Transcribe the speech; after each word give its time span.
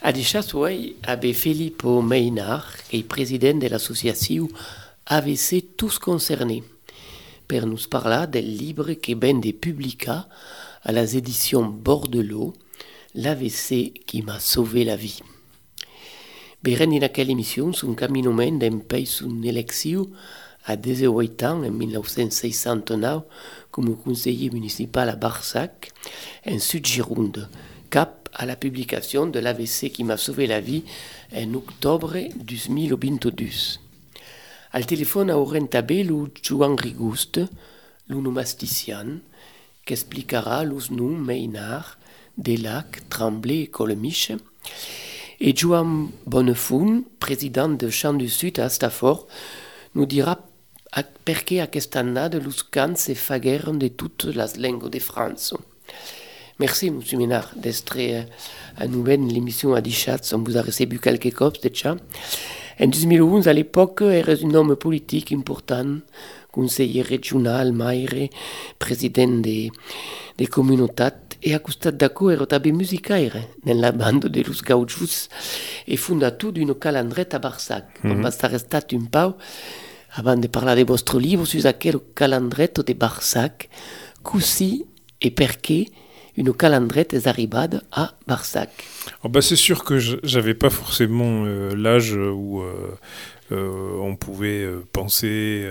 Adichatouai 0.00 0.94
avait 1.02 1.32
Filippo 1.32 2.02
Maynard, 2.02 2.68
qui 2.88 2.98
est 2.98 3.02
président 3.02 3.58
de 3.58 3.66
l'association 3.66 4.48
AVC 5.06 5.76
Tous 5.76 5.98
Concernés, 5.98 6.62
pour 7.48 7.66
nous 7.66 7.78
parler 7.90 8.26
del 8.28 8.56
livre 8.56 8.92
qui 8.92 9.14
vient 9.14 9.34
de 9.34 9.50
publier 9.50 9.96
à 10.82 10.92
las 10.92 11.16
éditions 11.16 11.64
Bordelot, 11.64 12.54
L'AVC 13.14 13.92
qui 14.06 14.22
m'a 14.22 14.38
sauvé 14.38 14.84
la 14.84 14.96
vie. 14.96 15.20
Beren 16.62 16.92
in 16.92 17.02
aquella 17.02 17.30
émission, 17.30 17.72
son 17.72 17.94
caminoment 17.94 18.58
d'un 18.58 18.78
pays 18.78 19.06
son 19.06 19.42
élection 19.42 20.08
à 20.64 20.76
18 20.76 21.42
ans, 21.44 21.64
en 21.64 21.70
1969, 21.70 23.22
comme 23.70 23.96
conseiller 23.96 24.50
municipal 24.50 25.08
à 25.08 25.16
Barsac, 25.16 25.90
en 26.46 26.58
Sud-Gironde, 26.58 27.48
cap 27.90 28.28
à 28.34 28.44
la 28.44 28.56
publication 28.56 29.26
de 29.26 29.38
l'AVC 29.38 29.90
qui 29.90 30.04
m'a 30.04 30.16
sauvé 30.16 30.46
la 30.46 30.60
vie 30.60 30.84
en 31.34 31.54
octobre 31.54 32.18
2022. 32.36 33.46
Al 34.72 34.84
téléphone 34.84 35.30
a 35.30 35.38
orientabé 35.38 36.04
le 36.04 36.30
Joan 36.42 36.76
Rigust, 36.76 37.40
l'unomastician, 38.08 39.20
qui 39.88 39.94
expliquera 39.94 40.64
los 40.64 40.90
noms 40.90 41.16
Maynard, 41.16 41.98
Delac, 42.36 43.08
Tremblay 43.08 43.62
et 43.62 43.66
Colemiche, 43.68 44.32
et 45.40 45.56
Joan 45.56 46.10
Bonnefun, 46.26 47.04
président 47.18 47.70
de 47.70 47.88
Champ 47.88 48.12
du 48.12 48.28
Sud 48.28 48.58
à 48.58 48.68
Stafford, 48.68 49.26
nous 49.94 50.04
dira 50.04 50.44
perché 51.24 51.60
aquesta 51.60 52.00
annada 52.00 52.38
los 52.38 52.62
cants 52.70 52.96
se 52.96 53.12
de 53.78 53.88
toutes 53.88 54.24
les 54.24 54.58
langues 54.58 54.90
de 54.90 54.98
France. 54.98 55.54
Merci, 56.58 56.88
M. 56.88 57.00
Ménard, 57.16 57.52
d'être 57.56 57.96
à 58.76 58.86
nouveau 58.86 59.16
l'émission 59.16 59.74
à 59.74 59.80
Dichat. 59.80 60.20
On 60.34 60.38
vous 60.38 60.58
a 60.58 60.62
reçu 60.62 60.86
quelques 60.98 61.32
cops 61.32 61.60
déjà. 61.60 61.96
En 62.80 62.86
2011, 62.86 63.48
à 63.48 63.52
l'époque, 63.54 64.02
era 64.02 64.32
un 64.32 64.54
homme 64.54 64.76
politique 64.76 65.32
important, 65.32 66.00
conseiller 66.58 67.02
régional, 67.02 67.72
maire, 67.72 68.28
président 68.78 69.40
des, 69.46 69.70
des 70.38 70.48
communautés, 70.48 71.28
et 71.40 71.54
à 71.54 71.60
costat 71.60 71.92
d'acco 71.92 72.30
era 72.34 72.46
també 72.50 72.72
musicaire 72.72 73.44
nella 73.64 73.92
banda 73.92 74.28
de 74.28 74.42
los 74.42 74.62
Gauchos 74.66 75.28
e 75.86 75.96
fondateur 75.96 76.52
d'une 76.52 76.74
calendrette 76.74 77.34
à 77.34 77.38
Barsac. 77.38 77.86
Mm 78.02 78.10
-hmm. 78.10 78.22
Va 78.22 78.48
restat 78.48 78.86
un 78.92 79.06
pau 79.06 79.36
avant 80.16 80.40
de 80.40 80.48
parler 80.48 80.74
de 80.82 80.88
vostre 80.88 81.18
livre 81.20 81.46
sur 81.46 81.64
aquel 81.66 81.98
calendrette 82.14 82.80
de 82.88 82.94
Barsac, 82.94 83.68
così 84.22 84.84
et 85.20 85.30
perché 85.30 85.86
une 86.38 86.54
calendrette 86.54 87.14
est 87.14 87.26
arrivée 87.26 87.78
à 87.90 88.12
Barsac. 88.28 88.70
Oh 89.24 89.28
bah 89.28 89.42
c'est 89.42 89.56
sûr 89.56 89.82
que 89.82 89.98
j'avais 89.98 90.54
pas 90.54 90.70
forcément 90.70 91.42
euh, 91.44 91.74
l'âge 91.74 92.12
où 92.14 92.62
euh, 92.62 92.96
euh, 93.50 93.98
on 94.00 94.14
pouvait 94.14 94.64
penser 94.92 95.66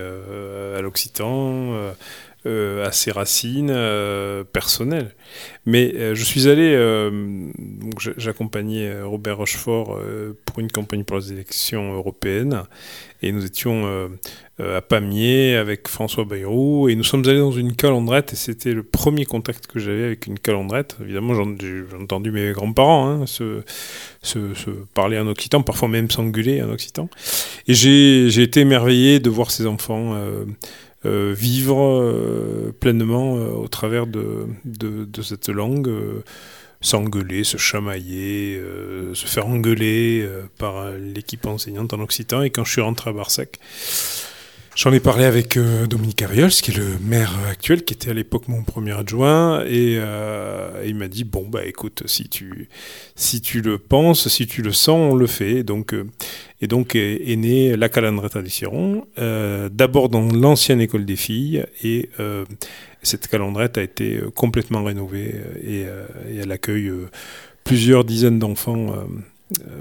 à 0.76 0.82
l'occitan, 0.82 1.74
à 2.48 2.92
ses 2.92 3.12
racines 3.12 3.76
personnelles. 4.54 5.16
Mais 5.66 6.16
je 6.16 6.24
suis 6.24 6.48
allé, 6.48 6.76
j'accompagnais 8.18 9.02
Robert 9.02 9.38
Rochefort 9.38 10.00
pour 10.46 10.60
une 10.60 10.72
campagne 10.72 11.04
pour 11.04 11.18
les 11.18 11.34
élections 11.34 11.94
européennes, 11.94 12.64
et 13.22 13.32
nous 13.32 13.46
étions 13.46 14.10
à 14.60 14.82
Pamiers 14.82 15.56
avec 15.56 15.88
François 15.88 16.26
Bayrou, 16.26 16.90
et 16.90 16.96
nous 16.96 17.04
sommes 17.04 17.28
allés 17.28 17.40
dans 17.40 17.52
une 17.52 17.76
calendrette, 17.76 18.34
et 18.34 18.36
c'était 18.36 18.74
le 18.74 18.84
premier 18.84 19.26
contact 19.26 19.68
que 19.68 19.80
j'avais 19.80 20.04
avec 20.04 20.26
une 20.26 20.40
calendrette. 20.40 20.98
Évidemment, 21.02 21.34
j'ai 21.36 21.84
entendu 22.02 22.32
mes 22.32 22.52
grands-parents 22.54 23.08
hein, 23.08 23.26
se, 23.26 23.62
parler 24.94 25.20
en 25.20 25.28
occitan, 25.28 25.62
parfois 25.62 25.88
même 25.88 26.10
s'engueuler 26.10 26.62
en 26.64 26.70
occitan. 26.70 27.10
Et 27.68 27.74
j'ai 27.74 28.42
été 28.42 28.62
émerveillé 28.62 29.20
de 29.20 29.30
voir 29.30 29.52
ces 29.52 29.68
enfants 29.68 30.14
euh, 30.16 30.46
euh, 31.06 31.34
vivre 31.38 31.80
euh, 31.80 32.74
pleinement 32.80 33.38
euh, 33.38 33.50
au 33.52 33.68
travers 33.68 34.08
de, 34.08 34.48
cette 35.22 35.48
langue, 35.50 35.92
s'engueuler, 36.82 37.44
se 37.44 37.58
chamailler, 37.58 38.62
se 39.14 39.26
faire 39.26 39.48
engueuler 39.48 40.28
par 40.58 40.92
l'équipe 40.92 41.46
enseignante 41.46 41.94
en 41.94 42.00
occitan. 42.00 42.42
Et 42.42 42.50
quand 42.50 42.64
je 42.64 42.72
suis 42.72 42.82
rentré 42.82 43.10
à 43.10 43.14
Barsac, 43.14 43.60
J'en 44.78 44.94
ai 44.94 45.00
parlé 45.00 45.26
avec 45.26 45.58
euh, 45.58 45.88
Dominique 45.88 46.22
Aviols, 46.22 46.52
qui 46.52 46.70
est 46.70 46.78
le 46.78 47.00
maire 47.02 47.36
actuel, 47.50 47.84
qui 47.84 47.96
était 47.96 48.12
à 48.12 48.14
l'époque 48.14 48.48
mon 48.48 48.62
premier 48.62 48.92
adjoint, 48.92 49.66
et, 49.66 49.98
euh, 49.98 50.84
il 50.86 50.94
m'a 50.94 51.08
dit 51.08 51.24
bon 51.24 51.48
bah 51.50 51.66
écoute, 51.66 52.04
si 52.06 52.30
tu 52.30 52.70
si 53.16 53.42
tu 53.42 53.62
le 53.62 53.80
penses, 53.80 54.28
si 54.28 54.46
tu 54.46 54.62
le 54.62 54.72
sens, 54.72 55.14
on 55.14 55.16
le 55.16 55.26
fait. 55.26 55.64
Donc 55.64 55.96
euh, 55.96 56.08
et 56.62 56.68
donc 56.68 56.96
est, 56.96 57.36
née 57.38 57.76
la 57.76 57.90
Calandretta 57.90 58.44
du 58.44 58.52
Ciron, 58.52 59.08
euh, 59.18 59.68
d'abord 59.68 60.10
dans 60.10 60.22
l'ancienne 60.22 60.80
école 60.80 61.06
des 61.06 61.16
filles, 61.16 61.66
et 61.84 62.12
euh, 62.20 62.46
cette 63.02 63.28
calandrette 63.28 63.80
a 63.80 63.82
été 63.82 64.20
complètement 64.36 64.84
rénovée 64.84 65.42
et, 65.60 65.82
et 65.82 66.38
elle 66.40 66.52
accueille 66.52 66.92
plusieurs 67.64 68.04
dizaines 68.04 68.38
d'enfants 68.38 68.94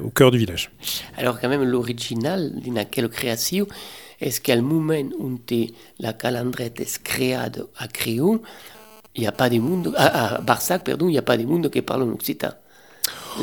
au 0.03 0.09
cœur 0.09 0.31
du 0.31 0.39
village. 0.39 0.71
Alors 1.19 1.39
quand 1.39 1.51
même 1.51 1.65
l'original 1.65 2.53
d'une 2.63 2.83
création 3.11 3.67
est-ce 4.21 4.41
qu'à 4.41 4.57
le 4.57 4.63
moment 4.63 5.09
où 5.19 5.39
la 5.99 6.13
calandrette 6.13 6.81
est 6.81 7.03
créée 7.03 7.35
à 7.35 7.89
Créon, 7.93 8.41
il 9.15 9.23
n'y 9.23 9.27
a 9.27 9.33
pas 9.33 9.49
de 9.49 9.59
monde, 9.59 9.93
à, 9.97 10.37
à 10.37 10.41
Barsac, 10.41 10.85
pardon, 10.85 11.09
il 11.09 11.13
n'y 11.13 11.19
a 11.19 11.23
pas 11.23 11.37
de 11.37 11.45
monde 11.45 11.71
qui 11.71 11.83
parle 11.83 12.03
en 12.03 12.09
occitan. 12.13 12.51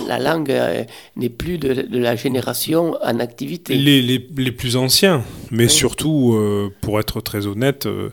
La 0.07 0.19
langue 0.19 0.51
euh, 0.51 0.83
n'est 1.15 1.29
plus 1.29 1.57
de, 1.57 1.73
de, 1.73 1.99
la 1.99 2.15
génération 2.15 2.95
en 3.03 3.19
activité. 3.19 3.75
Les, 3.75 4.01
les, 4.01 4.27
les 4.35 4.51
plus 4.51 4.75
anciens, 4.75 5.23
mais 5.51 5.65
oui. 5.65 5.69
surtout, 5.69 6.33
euh, 6.33 6.73
pour 6.81 6.99
être 6.99 7.21
très 7.21 7.45
honnête, 7.45 7.85
euh, 7.85 8.09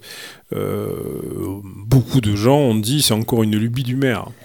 beaucoup 1.87 2.21
de 2.21 2.37
gens 2.37 2.59
ont 2.59 2.75
dit 2.75 3.00
c'est 3.03 3.15
encore 3.15 3.42
une 3.42 3.56
lubie 3.56 3.82
du 3.82 3.97
maire. 3.97 4.27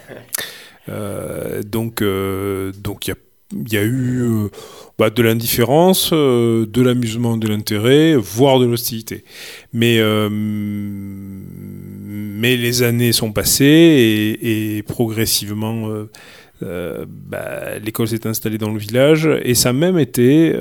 Donc, 0.88 2.03
donc 2.03 3.08
il 3.08 3.09
y 3.09 3.12
a 3.12 3.16
il 3.54 3.72
y 3.72 3.78
a 3.78 3.84
eu 3.84 4.22
euh, 4.22 4.50
bah, 4.98 5.10
de 5.10 5.22
l'indifférence, 5.22 6.10
euh, 6.14 6.66
de 6.66 6.82
l'amusement, 6.82 7.38
de 7.38 7.48
l'intérêt, 7.48 8.16
voire 8.16 8.60
de 8.60 8.66
l'hostilité. 8.66 9.24
Mais, 9.72 10.00
euh, 10.00 10.30
mais 10.32 12.58
les 12.58 12.84
années 12.84 13.12
sont 13.12 13.32
passées 13.32 14.38
et, 14.42 14.84
progressivement, 14.84 15.90
bah, 16.62 17.80
l'école 17.84 18.08
s'est 18.08 18.28
installée 18.28 18.58
dans 18.58 18.72
le 18.72 18.80
village 18.80 19.30
et 19.44 19.54
ça 19.54 19.70
a 19.70 19.74
même 19.74 20.00
été 20.00 20.56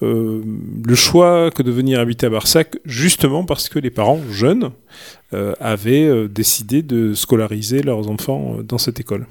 le 0.00 0.94
choix 0.94 1.50
que 1.50 1.62
de 1.62 1.70
venir 1.70 2.00
habiter 2.00 2.26
à 2.26 2.30
Barsac, 2.30 2.76
justement 2.84 3.44
parce 3.44 3.68
que 3.68 3.78
les 3.78 3.90
parents 3.90 4.20
jeunes 4.30 4.70
avaient 5.60 6.28
décidé 6.28 6.82
de 6.82 7.14
scolariser 7.14 7.82
leurs 7.82 8.08
enfants 8.08 8.58
dans 8.66 8.78
cette 8.78 9.00
école. 9.00 9.26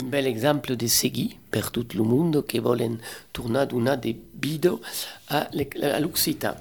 Un 0.00 0.08
bel 0.10 0.26
exemple 0.26 0.76
de 0.76 0.88
seguir 0.88 1.36
per 1.50 1.70
tot 1.74 1.94
el 1.94 2.04
món 2.06 2.32
que 2.46 2.60
volen 2.60 2.98
tornar 3.32 3.66
a 3.66 3.70
donar 3.70 4.00
de 4.00 4.14
vida 4.34 4.72
a 5.28 5.48
l'Occità. 6.00 6.56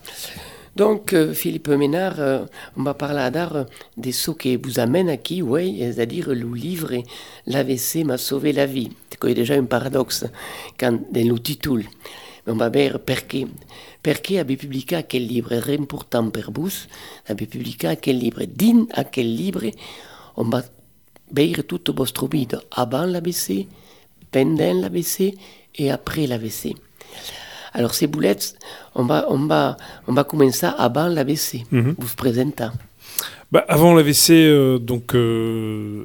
Donc, 0.75 1.13
euh, 1.13 1.33
Philippe 1.33 1.69
Ménard, 1.69 2.19
euh, 2.19 2.45
on 2.77 2.83
va 2.83 2.93
parler 2.93 3.31
d'art 3.31 3.65
de 3.97 4.11
ce 4.11 4.29
qui 4.31 4.57
vous 4.57 4.79
amène 4.79 5.09
ici, 5.09 5.41
oui, 5.41 5.79
c'est-à-dire 5.79 6.29
le 6.29 6.53
livre 6.53 6.93
L'AVC 7.47 8.03
m'a 8.05 8.17
sauvé 8.17 8.53
la 8.53 8.67
vie. 8.67 8.91
C'est 9.19 9.33
déjà 9.33 9.55
un 9.55 9.65
paradoxe 9.65 10.25
quand, 10.79 10.99
dans 11.11 11.27
le 11.27 11.39
titre. 11.39 11.79
On 12.45 12.53
va 12.53 12.69
voir 12.69 12.99
pourquoi. 12.99 13.47
Pourquoi 14.03 14.39
avez 14.39 14.55
publié 14.55 14.85
quel 15.09 15.25
livre 15.25 15.51
est 15.51 15.79
important 15.79 16.29
pour 16.29 16.53
vous? 16.53 16.71
Avez 17.25 17.47
publié 17.47 17.75
quel 17.99 18.19
livre 18.19 18.43
Din 18.45 18.85
à 18.93 19.03
quel 19.03 19.35
livre? 19.35 19.65
On 20.35 20.43
va 20.43 20.61
veire 21.31 21.63
toute 21.67 21.89
votre 21.95 22.27
vie 22.27 22.47
avant 22.71 23.05
l'AVC, 23.05 23.67
pendant 24.31 24.73
l'AVC 24.81 25.33
et 25.75 25.91
après 25.91 26.27
l'AVC. 26.27 26.75
Alors 27.73 27.93
ces 27.93 28.07
boulettes, 28.07 28.55
on 28.95 29.03
va, 29.05 29.25
on 29.29 29.45
va, 29.45 29.77
on 30.07 30.13
va 30.13 30.23
commencer 30.23 30.67
avant 30.77 31.07
l'AVC, 31.07 31.65
mm 31.71 31.79
-hmm. 31.79 31.95
vous 31.97 32.15
présentant. 32.15 32.71
Bah, 33.51 33.63
avant 33.69 33.93
l'AVC, 33.95 34.31
euh, 34.31 34.77
donc 34.77 35.15
euh, 35.15 36.03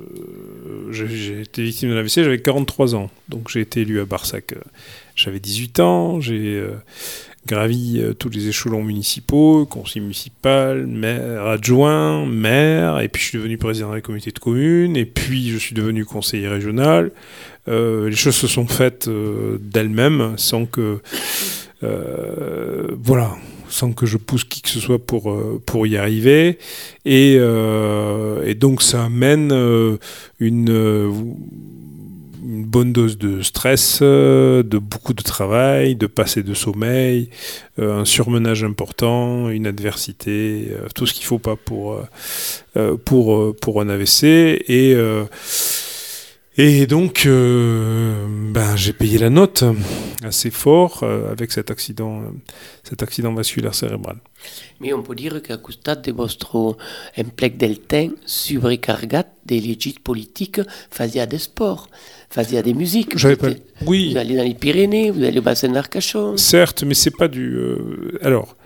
j'ai 0.91 1.41
été 1.41 1.65
victime 1.65 1.91
de 1.91 1.95
l'AVC, 1.95 2.23
j'avais 2.23 2.41
43 2.41 2.95
ans, 2.95 3.11
donc 3.29 3.49
j'ai 3.49 3.61
été 3.61 3.81
élu 3.81 4.01
à 4.01 4.05
Barsac. 4.05 4.55
J'avais 5.17 5.41
18 5.41 5.81
ans, 5.81 6.21
j'ai 6.21 6.57
euh, 6.57 6.77
gravi 7.47 8.01
euh, 8.01 8.13
tous 8.15 8.29
les 8.29 8.49
échelons 8.49 8.83
municipaux, 8.83 9.67
conseil 9.67 10.01
municipal, 10.01 10.87
maire 10.87 11.47
adjoint, 11.47 12.25
maire, 12.27 13.01
et 13.01 13.09
puis 13.09 13.23
je 13.23 13.29
suis 13.29 13.39
devenu 13.39 13.59
président 13.59 13.91
de 13.91 13.97
la 13.97 14.01
communauté 14.01 14.31
de 14.31 14.39
communes, 14.39 14.97
et 14.97 15.07
puis 15.07 15.51
je 15.51 15.59
suis 15.59 15.75
devenu 15.75 16.05
conseiller 16.05 16.49
régional. 16.49 17.11
Euh, 17.69 18.09
les 18.09 18.17
choses 18.17 18.37
se 18.37 18.47
sont 18.47 18.67
faites 18.67 19.09
euh, 19.09 19.59
d'elles-mêmes 19.61 20.35
sans 20.37 20.67
que 20.67 21.01
voilà 21.81 23.33
sans 23.69 23.93
que 23.93 24.07
je 24.07 24.19
pousse 24.19 24.45
qui 24.45 24.61
que 24.61 24.69
ce 24.69 24.79
soit 24.79 25.05
pour, 25.05 25.37
pour 25.65 25.87
y 25.87 25.97
arriver. 25.97 26.59
Et, 27.05 27.33
et 27.35 28.55
donc 28.55 28.83
ça 28.83 29.05
amène 29.05 29.51
une 30.39 31.35
une 32.43 32.65
bonne 32.65 32.93
dose 32.93 33.19
de 33.19 33.43
stress, 33.43 34.01
euh, 34.03 34.63
de 34.63 34.79
beaucoup 34.79 35.15
de 35.15 35.23
travail, 35.23 35.95
de 35.95 36.07
passer 36.07 36.43
de 36.43 36.55
sommeil, 36.55 37.31
euh, 37.79 38.01
un 38.01 38.05
surmenage 38.05 38.65
important, 38.65 39.49
une 39.49 39.67
adversité, 39.67 40.69
euh, 40.71 40.87
tout 40.95 41.07
ce 41.07 41.15
qu'il 41.15 41.23
ne 41.23 41.29
faut 41.29 41.39
pas 41.39 41.57
pour, 41.57 42.01
pour, 43.05 43.57
pour 43.57 43.81
un 43.81 43.89
AVC. 43.89 44.25
Et, 44.69 44.97
et 46.57 46.87
donc, 46.87 47.23
ben, 47.27 48.77
j'ai 48.77 48.93
payé 48.93 49.19
la 49.19 49.31
note 49.31 49.65
assez 50.23 50.51
fort 50.51 51.03
avec 51.03 51.51
cet 51.53 51.71
accident, 51.71 52.23
cet 52.85 53.03
accident 53.03 53.33
vasculaire 53.33 53.75
cérébral. 53.75 54.17
Mais 54.81 54.93
on 54.93 55.03
peut 55.03 55.15
dire 55.15 55.41
qu'à 55.43 55.57
costat 55.57 55.97
de 55.97 56.13
votre 56.13 56.77
emplec 57.17 57.57
del 57.57 57.79
temps 57.79 58.11
des 59.47 59.61
légites 59.61 60.01
politiques 60.01 60.61
faisait 60.91 61.27
des 61.27 61.39
sports 61.39 61.89
faisait 62.33 62.63
des 62.63 62.75
musiques. 62.75 63.17
J'avais 63.17 63.37
pas... 63.37 63.51
Oui. 63.87 64.13
Vous 64.13 64.19
allez 64.19 64.37
dans 64.37 64.43
les 64.43 64.55
Pyrénées, 64.55 65.11
vous 65.11 65.23
allez 65.23 65.39
au 65.39 65.43
bassin 65.43 65.69
d'Arcachon. 65.69 66.37
Certes, 66.37 66.83
mais 66.83 66.95
c'est 66.95 67.17
pas 67.17 67.29
du. 67.29 67.55
Euh, 67.55 68.19
alors, 68.23 68.57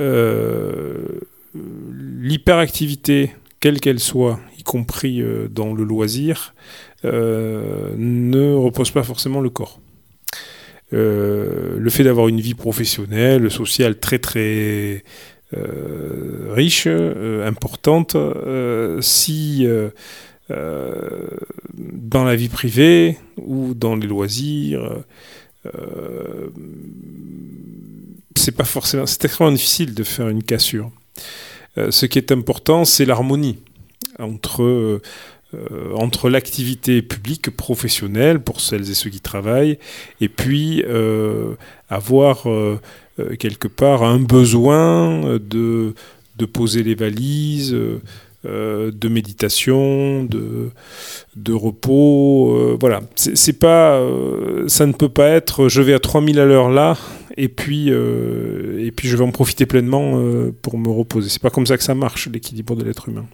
euh, 0.00 1.20
l'hyperactivité, 1.54 3.32
quelle 3.60 3.80
qu'elle 3.80 4.00
soit, 4.00 4.40
y 4.58 4.62
compris 4.62 5.20
euh, 5.20 5.48
dans 5.48 5.74
le 5.74 5.84
loisir, 5.84 6.54
ne 7.04 8.54
repose 8.54 8.90
pas 8.90 9.02
forcément 9.02 9.40
le 9.40 9.50
corps. 9.50 9.80
le 10.92 11.88
fait 11.90 12.04
d'avoir 12.04 12.28
une 12.28 12.40
vie 12.40 12.54
professionnelle, 12.54 13.50
sociale 13.50 13.98
très 13.98 14.18
très 14.18 15.04
riche, 15.52 16.86
importante, 16.86 18.16
si 19.00 19.66
euh, 20.50 21.26
dans 21.72 22.22
la 22.22 22.36
vie 22.36 22.50
privée 22.50 23.16
ou 23.38 23.72
dans 23.72 23.96
les 23.96 24.06
loisirs. 24.06 25.02
Euh, 25.64 26.48
c'est 28.36 28.52
pas 28.52 28.64
forcément, 28.64 29.06
c'est 29.06 29.24
extrêmement 29.24 29.52
difficile 29.52 29.94
de 29.94 30.02
faire 30.02 30.28
une 30.28 30.42
cassure. 30.42 30.90
Euh, 31.78 31.90
ce 31.90 32.04
qui 32.04 32.18
est 32.18 32.30
important, 32.30 32.84
c'est 32.84 33.06
l'harmonie 33.06 33.58
entre 34.18 35.00
entre 35.94 36.30
l'activité 36.30 37.02
publique 37.02 37.50
professionnelle 37.50 38.40
pour 38.40 38.60
celles 38.60 38.90
et 38.90 38.94
ceux 38.94 39.10
qui 39.10 39.20
travaillent, 39.20 39.78
et 40.20 40.28
puis 40.28 40.84
avoir 41.88 42.46
quelque 43.38 43.68
part 43.68 44.02
un 44.02 44.18
besoin 44.18 45.38
de, 45.38 45.94
de 46.36 46.46
poser 46.46 46.82
les 46.82 46.94
valises, 46.94 47.76
euh, 48.46 48.90
de 48.94 49.08
méditation, 49.08 50.24
de, 50.24 50.68
de 51.34 51.52
repos. 51.54 52.54
Euh, 52.54 52.76
voilà, 52.78 53.00
c'est 53.14 53.58
pas, 53.58 53.94
euh, 53.94 54.68
ça 54.68 54.84
ne 54.84 54.92
peut 54.92 55.08
pas 55.08 55.28
être 55.28 55.68
je 55.68 55.80
vais 55.80 55.94
à 55.94 55.98
3000 55.98 56.38
à 56.38 56.44
l'heure 56.44 56.68
là 56.68 56.98
et 57.38 57.48
puis, 57.48 57.88
et 57.88 58.92
puis 58.94 59.08
je 59.08 59.16
vais 59.16 59.24
en 59.24 59.30
profiter 59.30 59.66
pleinement 59.66 60.22
pour 60.62 60.78
me 60.78 60.88
reposer. 60.88 61.30
C'est 61.30 61.42
pas 61.42 61.50
comme 61.50 61.66
ça 61.66 61.76
que 61.76 61.82
ça 61.82 61.94
marche, 61.94 62.28
l'équilibre 62.28 62.76
de 62.76 62.84
l'être 62.84 63.08
humain. 63.08 63.24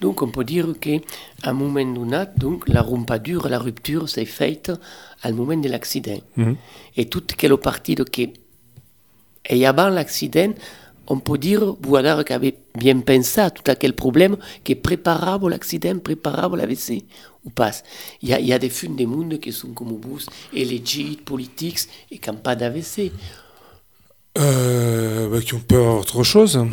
Donc 0.00 0.22
on 0.22 0.28
peut 0.28 0.44
dire 0.44 0.74
qu'à 0.80 0.98
un 1.44 1.52
moment 1.52 1.84
donné, 1.84 2.24
donc, 2.36 2.68
la 2.68 2.82
rumpadure, 2.82 3.48
la 3.48 3.58
rupture 3.58 4.08
s'est 4.08 4.24
faite 4.24 4.70
au 5.24 5.32
moment 5.32 5.56
de 5.56 5.68
l'accident. 5.68 6.20
Mhm. 6.36 6.56
Et 6.96 7.06
toute 7.06 7.34
quelle 7.34 7.56
partie 7.56 7.94
de 7.94 8.04
que... 8.04 8.22
Et 9.48 9.64
avant 9.64 9.88
l'accident, 9.88 10.52
on 11.08 11.18
peut 11.18 11.38
dire, 11.38 11.76
voilà, 11.82 12.24
qui 12.24 12.32
avait 12.32 12.56
bien 12.76 12.98
pensé 13.00 13.40
à 13.40 13.50
tout 13.50 13.68
à 13.70 13.76
quel 13.76 13.92
problème 13.94 14.36
qui 14.64 14.72
est 14.72 14.76
préparable 14.76 15.50
l'accident, 15.50 15.98
préparable 15.98 16.58
l'AVC 16.58 17.04
ou 17.44 17.50
pas. 17.50 17.70
Il 18.22 18.28
y 18.28 18.34
a, 18.34 18.40
il 18.40 18.46
y 18.46 18.52
a 18.52 18.58
des 18.58 18.70
fins 18.70 18.90
des 18.90 19.06
mondes 19.06 19.38
qui 19.38 19.52
sont 19.52 19.68
comme 19.68 19.98
vous, 20.00 20.18
élégites, 20.52 21.24
politiques, 21.24 21.88
et 22.10 22.18
qui 22.18 22.30
n'ont 22.30 22.36
pas 22.36 22.56
d'AVC. 22.56 23.12
Euh, 24.36 25.28
bah, 25.28 25.40
qui 25.40 25.54
peuvent 25.54 25.80
avoir 25.80 25.98
autre 25.98 26.22
chose, 26.22 26.56
hein. 26.56 26.68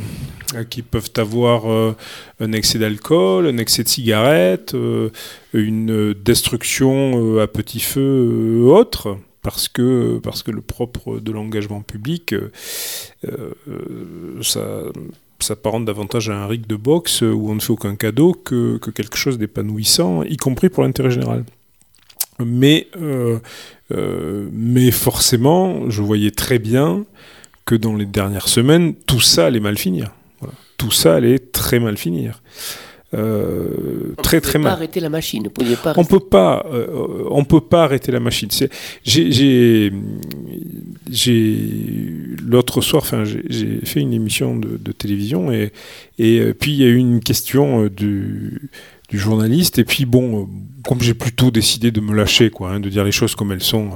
qui 0.69 0.81
peuvent 0.81 1.11
avoir 1.17 1.71
euh, 1.71 1.95
un 2.39 2.51
excès 2.51 2.77
d'alcool, 2.77 3.47
un 3.47 3.57
excès 3.57 3.83
de 3.83 3.89
cigarette, 3.89 4.73
euh, 4.73 5.09
une 5.53 6.13
destruction 6.13 7.39
à 7.39 7.47
petit 7.47 7.79
feu 7.79 8.63
autre 8.65 9.17
parce 9.43 9.67
que, 9.67 10.19
parce 10.23 10.41
que 10.41 10.49
le 10.49 10.61
propre 10.61 11.19
de 11.19 11.31
l'engagement 11.31 11.81
public, 11.81 12.33
euh, 12.33 12.49
euh, 13.25 14.41
ça 14.41 14.83
s'apparente 15.39 15.85
davantage 15.85 16.29
à 16.29 16.35
un 16.41 16.47
rig 16.47 16.65
de 16.65 16.77
boxe 16.77 17.21
où 17.21 17.51
on 17.51 17.55
ne 17.55 17.59
fait 17.59 17.71
aucun 17.71 17.95
cadeau 17.95 18.33
que, 18.33 18.77
que 18.77 18.89
quelque 18.89 19.17
chose 19.17 19.37
d'épanouissant, 19.37 20.23
y 20.23 20.37
compris 20.37 20.69
pour 20.69 20.83
l'intérêt 20.83 21.11
général. 21.11 21.43
Mais, 22.43 22.87
euh, 22.99 23.39
mais 24.51 24.89
forcément, 24.91 25.89
je 25.89 26.01
voyais 26.01 26.31
très 26.31 26.57
bien 26.57 27.05
que 27.65 27.75
dans 27.75 27.95
les 27.95 28.05
dernières 28.05 28.47
semaines, 28.47 28.95
tout 29.07 29.21
ça 29.21 29.45
allait 29.45 29.59
mal 29.59 29.77
finir. 29.77 30.11
Tout 30.77 30.91
ça 30.91 31.15
allait 31.15 31.39
très 31.39 31.79
mal 31.79 31.97
finir. 31.97 32.41
Euh, 33.13 34.15
très 34.23 34.41
très 34.41 34.57
mal. 34.57 34.71
On 34.71 34.75
peut 34.75 34.77
pas 34.77 34.77
arrêter 34.77 34.99
la 34.99 35.09
machine. 35.09 35.49
Pas 35.83 35.93
on 35.97 36.05
peut 36.05 36.19
pas, 36.19 36.65
euh, 36.71 37.27
on 37.29 37.45
peut 37.45 37.61
pas 37.61 37.83
arrêter 37.83 38.11
la 38.11 38.19
machine. 38.19 38.49
J'ai, 39.03 39.91
l'autre 42.43 42.81
soir, 42.81 43.03
enfin, 43.03 43.23
j'ai 43.23 43.79
fait 43.85 43.99
une 43.99 44.13
émission 44.13 44.55
de, 44.57 44.91
télévision 44.91 45.51
et, 45.51 45.71
et 46.17 46.39
euh, 46.39 46.53
puis 46.53 46.71
il 46.71 46.77
y 46.77 46.83
a 46.83 46.87
eu 46.87 46.95
une 46.97 47.19
question 47.19 47.85
du, 47.85 48.69
journaliste 49.17 49.79
et 49.79 49.83
puis 49.83 50.05
bon, 50.05 50.49
comme 50.87 51.01
j'ai 51.01 51.13
plutôt 51.13 51.51
décidé 51.51 51.91
de 51.91 52.01
me 52.01 52.13
lâcher, 52.15 52.49
quoi, 52.49 52.71
hein, 52.71 52.79
de 52.79 52.89
dire 52.89 53.03
les 53.03 53.11
choses 53.11 53.35
comme 53.35 53.51
elles 53.51 53.63
sont. 53.63 53.89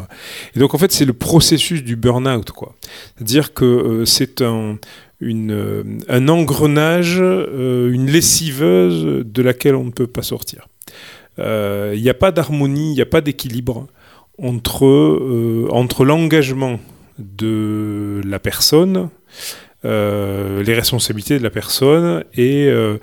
Et 0.55 0.59
donc 0.59 0.73
en 0.73 0.77
fait, 0.77 0.91
c'est 0.91 1.05
le 1.05 1.13
processus 1.13 1.83
du 1.83 1.95
burn-out, 1.95 2.51
quoi. 2.51 2.75
C'est-à-dire 3.15 3.53
que 3.53 4.03
c'est 4.05 4.41
un 4.41 4.77
euh, 5.23 5.83
un 6.07 6.27
engrenage, 6.27 7.17
euh, 7.19 7.91
une 7.91 8.07
lessiveuse 8.07 9.25
de 9.25 9.41
laquelle 9.41 9.75
on 9.75 9.85
ne 9.85 9.91
peut 9.91 10.07
pas 10.07 10.21
sortir. 10.21 10.67
Il 11.37 11.43
euh, 11.43 11.97
n'y 11.97 12.09
a 12.09 12.13
pas 12.13 12.31
d'harmonie, 12.31 12.91
il 12.91 12.95
n'y 12.95 13.01
a 13.01 13.07
pas 13.07 13.21
d'équilibre 13.21 13.87
entre, 14.41 15.67
entre 15.71 16.05
l'engagement 16.05 16.79
de 17.17 18.21
la 18.25 18.37
personne, 18.37 19.09
euh, 19.85 20.63
les 20.63 20.73
responsabilités 20.73 21.37
de 21.37 21.43
la 21.43 21.51
personne 21.51 22.23
et, 22.33 22.65
euh, 22.67 22.97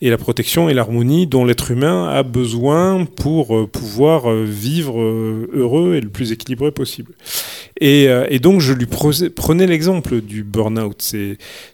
et 0.00 0.10
la 0.10 0.18
protection 0.18 0.68
et 0.68 0.74
l'harmonie 0.74 1.28
dont 1.28 1.44
l'être 1.44 1.70
humain 1.70 2.08
a 2.08 2.24
besoin 2.24 3.04
pour 3.04 3.56
euh, 3.56 3.68
pouvoir 3.68 4.34
vivre 4.34 5.00
heureux 5.00 5.94
et 5.94 6.00
le 6.00 6.08
plus 6.08 6.32
équilibré 6.32 6.72
possible. 6.72 7.12
Et, 7.80 8.08
et 8.28 8.38
donc 8.38 8.60
je 8.60 8.72
lui 8.72 8.86
prenais 8.86 9.66
l'exemple 9.66 10.20
du 10.20 10.42
burn-out. 10.42 11.14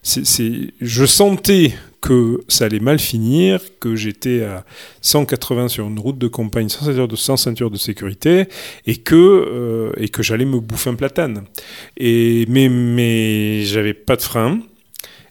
Je 0.03 1.07
sentais 1.07 1.73
que 2.03 2.41
ça 2.49 2.67
allait 2.67 2.81
mal 2.81 2.99
finir, 2.99 3.61
que 3.81 3.95
j'étais 3.95 4.43
à 4.43 4.65
180 5.01 5.69
sur 5.69 5.87
une 5.87 5.99
route 5.99 6.19
de 6.19 6.29
campagne 6.29 6.69
sans 6.69 7.37
ceinture 7.37 7.71
de, 7.71 7.77
sécurité 7.77 8.47
et 8.87 8.97
que, 8.97 9.15
euh, 9.15 10.07
que 10.09 10.23
j'allais 10.23 10.45
me 10.45 10.59
bouffer 10.59 10.91
un 10.91 10.95
platane. 10.95 11.45
Et, 11.97 12.45
mais 12.49 12.69
mais 12.69 13.63
j'avais 13.63 13.95
pas 13.95 14.17
de 14.17 14.23
frein. 14.23 14.61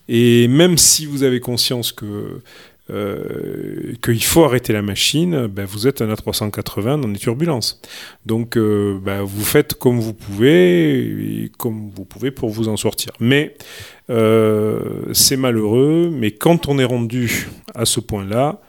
Et 0.08 0.48
même 0.48 0.78
si 0.78 1.06
vous 1.06 1.24
avez 1.24 1.40
conscience 1.40 1.92
que 1.92 2.42
euh, 2.90 3.94
qu'il 4.04 4.24
faut 4.24 4.44
arrêter 4.44 4.74
la 4.74 4.82
machine, 4.82 5.48
ben 5.48 5.66
vous 5.66 5.88
êtes 5.88 6.02
un 6.02 6.12
A380 6.12 7.00
dans 7.00 7.08
les 7.08 7.20
turbulences. 7.20 7.80
Donc 8.26 8.58
euh, 8.58 9.00
ben 9.02 9.22
vous 9.22 9.46
faites 9.46 9.76
comme 9.76 10.00
vous 10.00 10.14
pouvez, 10.14 11.52
comme 11.58 11.92
vous 11.96 12.06
pouvez 12.06 12.32
pour 12.32 12.50
vous 12.50 12.68
en 12.68 12.78
sortir. 12.78 13.12
Mais 13.20 13.56
euh, 14.10 15.04
c'est 15.14 15.38
malheureux, 15.38 16.10
mais 16.12 16.32
quand 16.32 16.68
on 16.68 16.80
est 16.80 16.86
rendu 16.86 17.48
à 17.76 17.86
ce 17.86 18.00
point-là, 18.00 18.60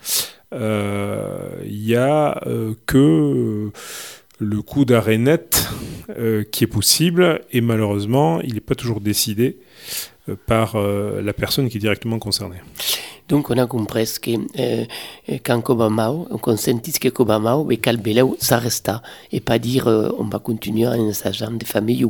il 0.52 1.82
n'y 1.82 1.96
a 1.96 2.40
que 2.86 3.70
le 4.38 4.62
coup 4.62 4.84
d'arrêt 4.84 5.18
net 5.18 5.68
qui 6.52 6.64
est 6.64 6.68
possible, 6.68 7.40
et 7.50 7.62
malheureusement, 7.62 8.40
il 8.42 8.54
n'est 8.54 8.60
pas 8.60 8.74
toujours 8.74 9.00
décidé 9.00 9.56
par 10.46 10.76
la 10.76 11.32
personne 11.32 11.70
qui 11.70 11.78
est 11.78 11.80
directement 11.80 12.18
concernée. 12.18 12.58
Donc 13.32 13.48
on 13.48 13.56
a 13.56 13.66
compris 13.66 14.12
que 14.20 14.32
euh, 14.60 14.84
quand 15.42 15.62
Cobamao, 15.62 16.28
on 16.30 16.36
consentit 16.36 16.92
que 16.92 17.08
Cobamao, 17.08 17.64
mais 17.64 17.78
calbeleu, 17.78 18.36
ça 18.38 18.58
resta, 18.58 19.00
et 19.32 19.40
pas 19.40 19.58
dire 19.58 19.88
euh, 19.88 20.10
on 20.18 20.24
va 20.24 20.38
continuer 20.38 20.86
en 20.86 21.00
ensageant 21.08 21.50
des 21.50 21.64
familles. 21.64 22.04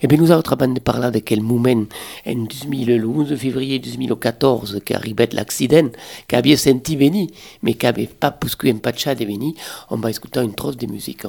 Et 0.00 0.06
bien 0.06 0.16
nous 0.16 0.30
autres, 0.30 0.52
avant 0.52 0.68
de 0.68 0.78
parler 0.78 1.10
de 1.10 1.18
quel 1.18 1.40
moment, 1.40 1.86
en 2.24 2.46
2011 2.68 3.34
février 3.34 3.80
2014, 3.80 4.80
qu'arrivait 4.84 5.30
l'accident, 5.32 5.90
qu'avait 6.28 6.54
senti 6.54 6.94
venir, 6.94 7.26
mais 7.64 7.74
qu'avait 7.74 8.06
pas 8.06 8.30
poussé 8.30 8.70
un 8.70 8.76
patcha 8.76 9.16
de 9.16 9.24
venir, 9.24 9.54
on 9.90 9.96
va 9.96 10.08
écouter 10.12 10.38
une 10.38 10.54
trosse 10.54 10.76
de 10.76 10.86
musique. 10.86 11.26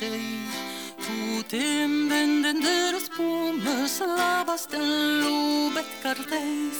noștri 0.00 0.20
Putem 0.96 2.08
vende 2.08 2.52
de 2.52 2.76
răspumă 2.92 3.86
slava 3.86 4.54
stă 4.56 4.76
lubet 5.22 5.84
cartez. 6.02 6.76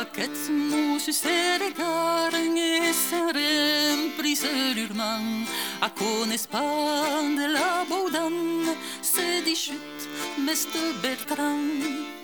Aquest 0.00 0.48
muși 0.48 1.12
se 1.12 1.36
regară 1.58 2.36
Nesărem 2.54 4.00
prisări 4.16 4.82
urman. 4.90 5.46
Acon 5.80 6.30
espan 6.32 7.34
de 7.34 7.46
la 7.52 7.84
Boudan, 7.88 8.32
Se 9.00 9.42
dișit 9.44 9.98
meste 10.46 10.78
Bertrand. 11.00 12.23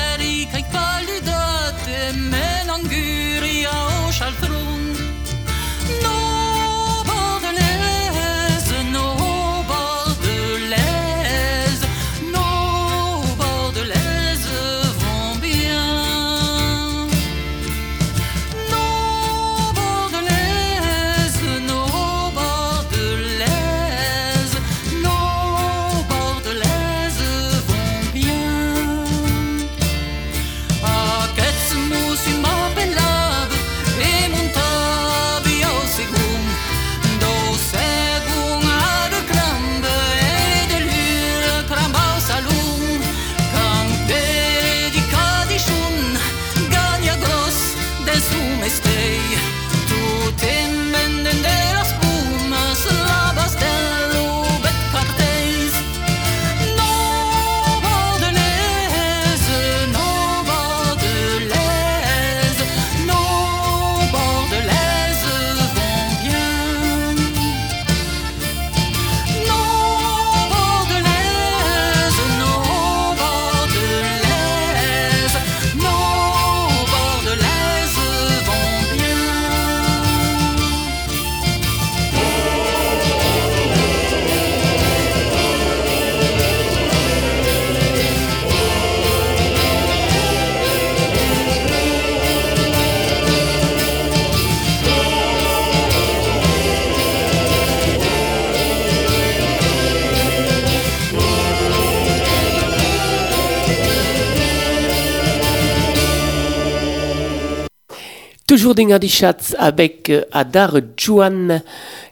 dans 108.85 108.95
Adichat 108.95 109.37
avec 109.57 110.09
euh, 110.09 110.23
Adar 110.31 110.79
Juan 110.97 111.61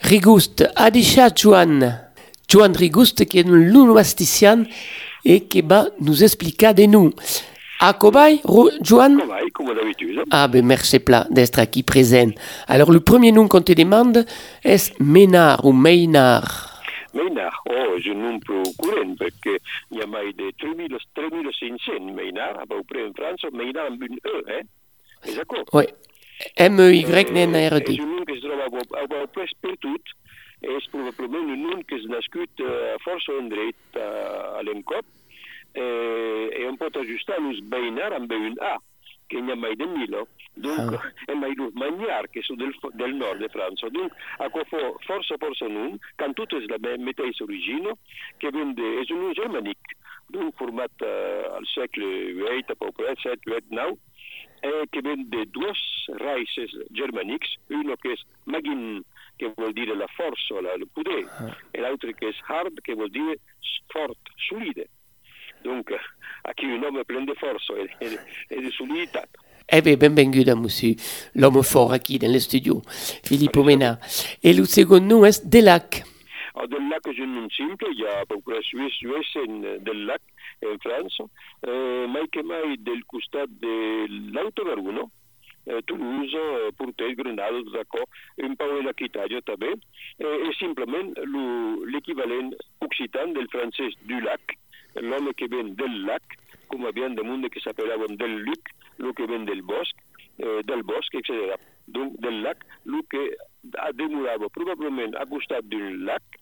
Rigust. 0.02 0.66
Adichat 0.76 1.30
Juan. 1.36 2.00
Juan 2.48 2.76
Rigust 2.76 3.26
qui 3.26 3.40
est 3.40 3.48
un 3.48 3.58
linguistician 3.58 4.64
et 5.26 5.42
qui 5.46 5.62
va 5.62 5.88
nous 6.00 6.24
expliquer 6.24 6.74
de 6.74 6.84
nous. 6.84 7.12
À 7.80 7.94
Cobaye, 7.94 8.42
Juan? 8.84 9.22
Comme 9.54 9.74
d'habitude. 9.74 10.22
Ah 10.32 10.48
ben 10.48 10.66
merci 10.66 11.00
plat 11.00 11.26
d'être 11.30 11.60
ici 11.60 11.84
présent. 11.84 12.32
Alors 12.68 12.92
le 12.92 13.00
premier 13.00 13.32
nom 13.32 13.48
qu'on 13.48 13.62
te 13.62 13.74
demande 13.74 14.26
est 14.64 15.00
Ménard 15.00 15.66
ou 15.66 15.72
Maynard? 15.72 16.84
Maynard, 17.14 17.64
oh, 17.70 17.98
je 18.00 18.12
nom 18.12 18.40
peu 18.40 18.62
courant 18.78 19.16
parce 19.18 19.32
qu'il 19.42 19.98
y 19.98 20.02
a 20.02 20.06
mai 20.06 20.34
de 20.34 20.52
3500 20.60 22.14
Maynard, 22.14 22.60
à 22.60 22.66
peu 22.68 22.84
près 22.88 23.04
en 23.04 23.14
France, 23.14 23.52
Maynard 23.52 23.88
amb 23.88 24.04
un 24.04 24.16
E, 24.26 24.44
hein? 24.48 24.68
És 25.26 25.36
d'acord? 25.36 25.66
Oui. 25.74 25.86
M-Y-N-R-D. 26.56 27.94
És 27.94 28.04
un 28.04 28.16
nom 28.16 28.26
que 28.28 28.36
es 28.38 28.44
troba 28.44 28.68
a 28.70 29.06
Guapès 29.12 29.56
per 29.64 29.76
tot, 29.84 30.14
és 30.60 30.90
probablement 30.92 31.54
un 31.56 31.64
nom 31.68 31.82
que 31.88 32.00
és 32.00 32.08
nascut 32.12 32.64
a 32.64 32.98
força 33.04 33.36
endret 33.40 34.00
a 34.00 34.64
l'encop, 34.68 35.08
eh, 35.76 36.46
e 36.60 36.66
on 36.68 36.78
pot 36.80 36.96
ajustar 37.00 37.40
l'ús 37.40 37.62
Beinar 37.72 38.14
amb 38.16 38.32
un 38.36 38.58
A, 38.64 38.76
que 39.30 39.42
n'hi 39.42 39.54
ha 39.54 39.60
mai 39.60 39.76
de 39.78 39.86
Milo, 39.86 40.26
donc 40.58 40.96
ah. 40.98 41.12
e 41.32 41.36
mai 41.38 41.54
l'ús 41.56 41.76
Magnar, 41.78 42.26
que 42.34 42.42
és 42.42 42.50
del, 42.60 42.74
del 42.98 43.16
nord 43.20 43.44
de 43.44 43.50
França. 43.54 43.92
Donc, 43.94 44.16
a 44.40 44.50
quoi 44.50 44.66
força, 44.72 45.38
força 45.38 45.70
nom, 45.70 46.00
quand 46.20 46.36
tot 46.40 46.56
és 46.58 46.68
la 46.72 46.80
mateixa 46.82 47.46
origine, 47.46 47.96
que 48.42 48.52
ven 48.56 48.74
de, 48.80 48.96
és 49.04 49.14
un 49.14 49.24
nom 49.28 49.36
germànic, 49.38 49.96
donc 50.34 50.58
format 50.62 51.06
uh, 51.06 51.56
al 51.58 51.66
segle 51.74 52.10
VIII, 52.42 52.66
a 52.70 52.78
peu 52.78 52.92
près, 52.98 53.22
7, 53.26 53.50
8, 53.50 53.70
9, 53.74 53.98
eh, 54.62 54.86
que 54.92 55.02
ven 55.06 55.26
de 55.32 55.46
dues 55.54 55.82
raïces 56.20 56.76
germànics, 56.98 57.56
uno 57.70 57.98
que 58.02 58.14
és 58.16 58.24
magin, 58.46 59.02
que 59.40 59.52
vol 59.58 59.74
dir 59.74 59.90
la 59.96 60.08
força, 60.18 60.62
la, 60.62 60.76
el 60.76 60.88
poder, 60.96 61.24
ah. 61.40 61.52
e 61.74 61.84
l'altre 61.84 62.14
que 62.18 62.32
és 62.34 62.40
hard, 62.48 62.82
que 62.84 62.98
vol 63.00 63.12
dir 63.14 63.38
fort, 63.94 64.34
solide. 64.50 64.90
Donc, 65.64 65.92
aquí 66.44 66.66
un 66.66 66.84
home 66.86 67.04
pren 67.08 67.26
de 67.28 67.36
força 67.36 67.76
e, 67.80 67.88
e, 68.00 68.18
e 68.50 68.62
de 68.64 68.72
soliditat. 68.72 69.30
Eh 69.72 69.82
bien, 69.82 69.98
benvenuto, 70.00 70.56
monsieur, 70.58 70.96
l'homme 71.36 71.62
fort 71.64 71.94
ici 71.96 72.18
dans 72.18 72.32
le 72.32 72.40
studio, 72.40 72.82
Filippo 73.24 73.64
Mena. 73.64 74.00
Et 74.42 74.54
le 74.54 74.66
second 74.66 75.00
nom 75.00 75.26
est 75.26 75.46
Delac. 75.46 76.04
Del 76.68 76.90
lac 76.92 77.08
un 77.08 77.36
nom 77.36 77.48
simple, 77.56 77.88
hi 77.96 78.04
ha 78.04 78.26
procuració 78.28 78.90
suïssa 78.92 79.46
del 79.86 80.02
lac 80.10 80.22
en 80.68 80.80
França, 80.84 81.24
eh, 81.64 82.06
mai 82.12 82.28
que 82.34 82.44
mai 82.44 82.76
del 82.84 83.06
costat 83.08 83.54
de 83.62 83.76
l'autogaruno, 84.36 85.06
eh, 85.66 85.80
Toulouse, 85.88 86.36
eh, 86.36 86.72
Portell, 86.76 87.16
Grenada, 87.16 87.62
d'accord, 87.72 88.10
un 88.44 88.56
peu 88.60 88.76
de 88.76 88.82
l'Aquitània 88.88 89.42
també, 89.48 89.72
eh, 90.20 90.36
és 90.50 90.60
simplement 90.60 91.14
l'equivalent 91.94 92.52
occitan 92.82 93.32
del 93.34 93.48
francès 93.48 93.96
du 94.04 94.20
lac, 94.20 94.58
l'homme 94.96 95.34
que 95.34 95.48
ven 95.48 95.76
del 95.76 96.04
lac, 96.06 96.36
com 96.68 96.86
havien 96.86 97.16
monde 97.24 97.50
que 97.50 97.62
s'appelaven 97.62 98.18
del 98.18 98.36
luc, 98.44 98.74
el 99.00 99.14
que 99.14 99.28
ven 99.28 99.46
del 99.46 99.62
bosc, 99.62 99.96
eh, 100.40 100.62
del 100.64 100.84
bosc, 100.84 101.16
etc. 101.16 101.56
Donc, 101.88 102.20
del 102.20 102.44
lac, 102.44 102.66
el 102.86 103.02
que 103.10 103.24
demorava 103.94 104.50
probablement 104.50 105.16
a 105.16 105.26
costat 105.26 105.64
d'un 105.64 106.06
lac, 106.06 106.39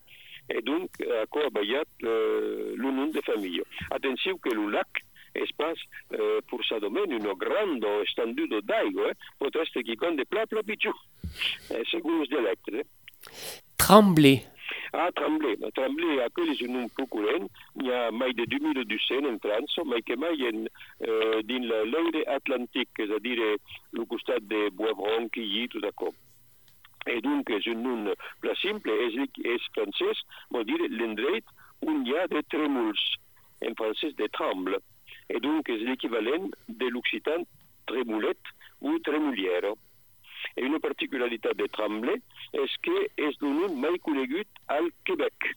et 0.50 0.62
donc 0.62 0.90
a 1.02 1.26
coabayat 1.28 1.84
euh, 2.04 2.74
le 2.76 2.92
nom 2.92 3.08
de 3.08 3.22
famille. 3.22 3.62
Attention 3.92 4.38
que 4.38 4.50
le 4.50 4.70
lac 4.70 4.88
es 5.36 5.46
pas 5.58 5.74
euh, 6.14 6.42
pour 6.48 6.64
sa 6.66 6.80
domaine 6.80 7.12
une 7.12 7.34
grande 7.34 7.86
étendue 8.10 8.48
d'aigua, 8.48 9.12
pot 9.40 9.56
être 9.56 9.82
qui 9.82 9.96
compte 9.96 10.18
de 10.18 10.62
pitjor, 10.64 10.96
eh, 11.72 11.84
segons 11.92 12.22
els 12.22 12.28
dialectes. 12.28 12.86
Tremblay. 13.78 14.44
Ah, 14.94 15.12
Tremblay. 15.14 15.58
Tremblay, 15.76 16.20
és 16.50 16.62
un 16.66 16.74
nom 16.74 16.88
procurent. 16.96 17.48
Hi 17.84 17.92
ha 17.92 18.12
mai 18.12 18.34
de 18.34 18.46
2200 18.50 19.28
en 19.30 19.40
França, 19.44 19.84
mai 19.84 20.02
que 20.02 20.16
mai 20.16 20.48
en, 20.50 20.68
euh, 21.08 21.42
dins 21.44 21.68
la 21.68 21.84
l'aire 21.86 22.24
atlàntic, 22.38 22.90
és 23.06 23.12
a 23.12 23.20
dir, 23.20 23.38
el 23.40 24.08
costat 24.08 24.48
de 24.48 24.70
Boisbron, 24.72 25.30
Quilly, 25.30 25.68
tot 25.76 25.84
això. 25.92 26.14
Et 27.08 27.22
donc, 27.22 27.50
un 27.50 27.76
nom 27.76 28.14
pla 28.42 28.56
simple, 28.56 28.92
és, 29.08 29.16
és 29.46 29.70
francès, 29.76 30.24
vol 30.52 30.66
dir 30.68 30.80
l'endret 30.90 31.56
on 31.86 32.04
hi 32.06 32.16
ha 32.18 32.28
de 32.28 32.42
trèmols, 32.52 33.04
en 33.64 33.76
francès 33.80 34.16
de 34.16 34.28
tremble. 34.28 34.80
Et 35.30 35.40
donc, 35.40 35.70
és 35.70 35.84
l'équivalent 35.88 36.50
de 36.68 36.88
l'occitan 36.88 37.46
tremolet 37.88 38.54
ou 38.82 39.00
tremolière. 39.00 39.74
Et 40.56 40.64
une 40.64 40.80
particularitat 40.80 41.54
de 41.54 41.68
Tremblay 41.68 42.22
és 42.54 42.76
que 42.82 42.98
un 43.42 43.54
nom 43.54 43.76
mai 43.76 43.98
conegut 44.00 44.48
al 44.68 44.90
Quebec. 45.06 45.56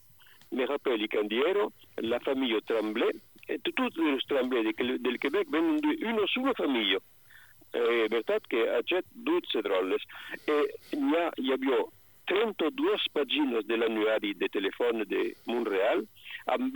Me 0.52 0.66
rappelle 0.66 1.08
quand 1.08 1.28
diero, 1.28 1.72
la 1.98 2.18
famille 2.20 2.60
Tremblay, 2.66 3.12
et 3.48 3.62
tots 3.74 3.98
els 3.98 4.26
Tremblay 4.26 4.72
del 4.72 5.18
Quebec 5.18 5.50
venen 5.50 5.80
d'una 5.84 6.26
sola 6.32 6.54
família. 6.58 6.98
Che 7.70 8.68
ha 8.68 8.80
già 8.82 9.00
12 9.12 9.60
drolles 9.62 10.02
e 10.46 10.74
ha, 10.92 11.30
hi 11.36 11.52
havia 11.52 11.78
32 12.26 12.98
pàgines 13.14 13.64
de 13.66 13.76
l'annuari 13.76 14.34
de 14.34 14.48
telèfon 14.48 15.04
de 15.06 15.34
Montreal 15.46 16.04
amb 16.46 16.74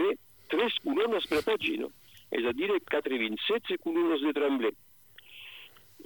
3 0.50 0.78
colones 0.84 1.26
per 1.30 1.42
pàgina, 1.46 1.86
és 2.30 2.44
a 2.46 2.52
dir, 2.52 2.70
87 2.70 3.78
colones 3.82 4.20
de 4.22 4.32
Tremblay. 4.36 4.74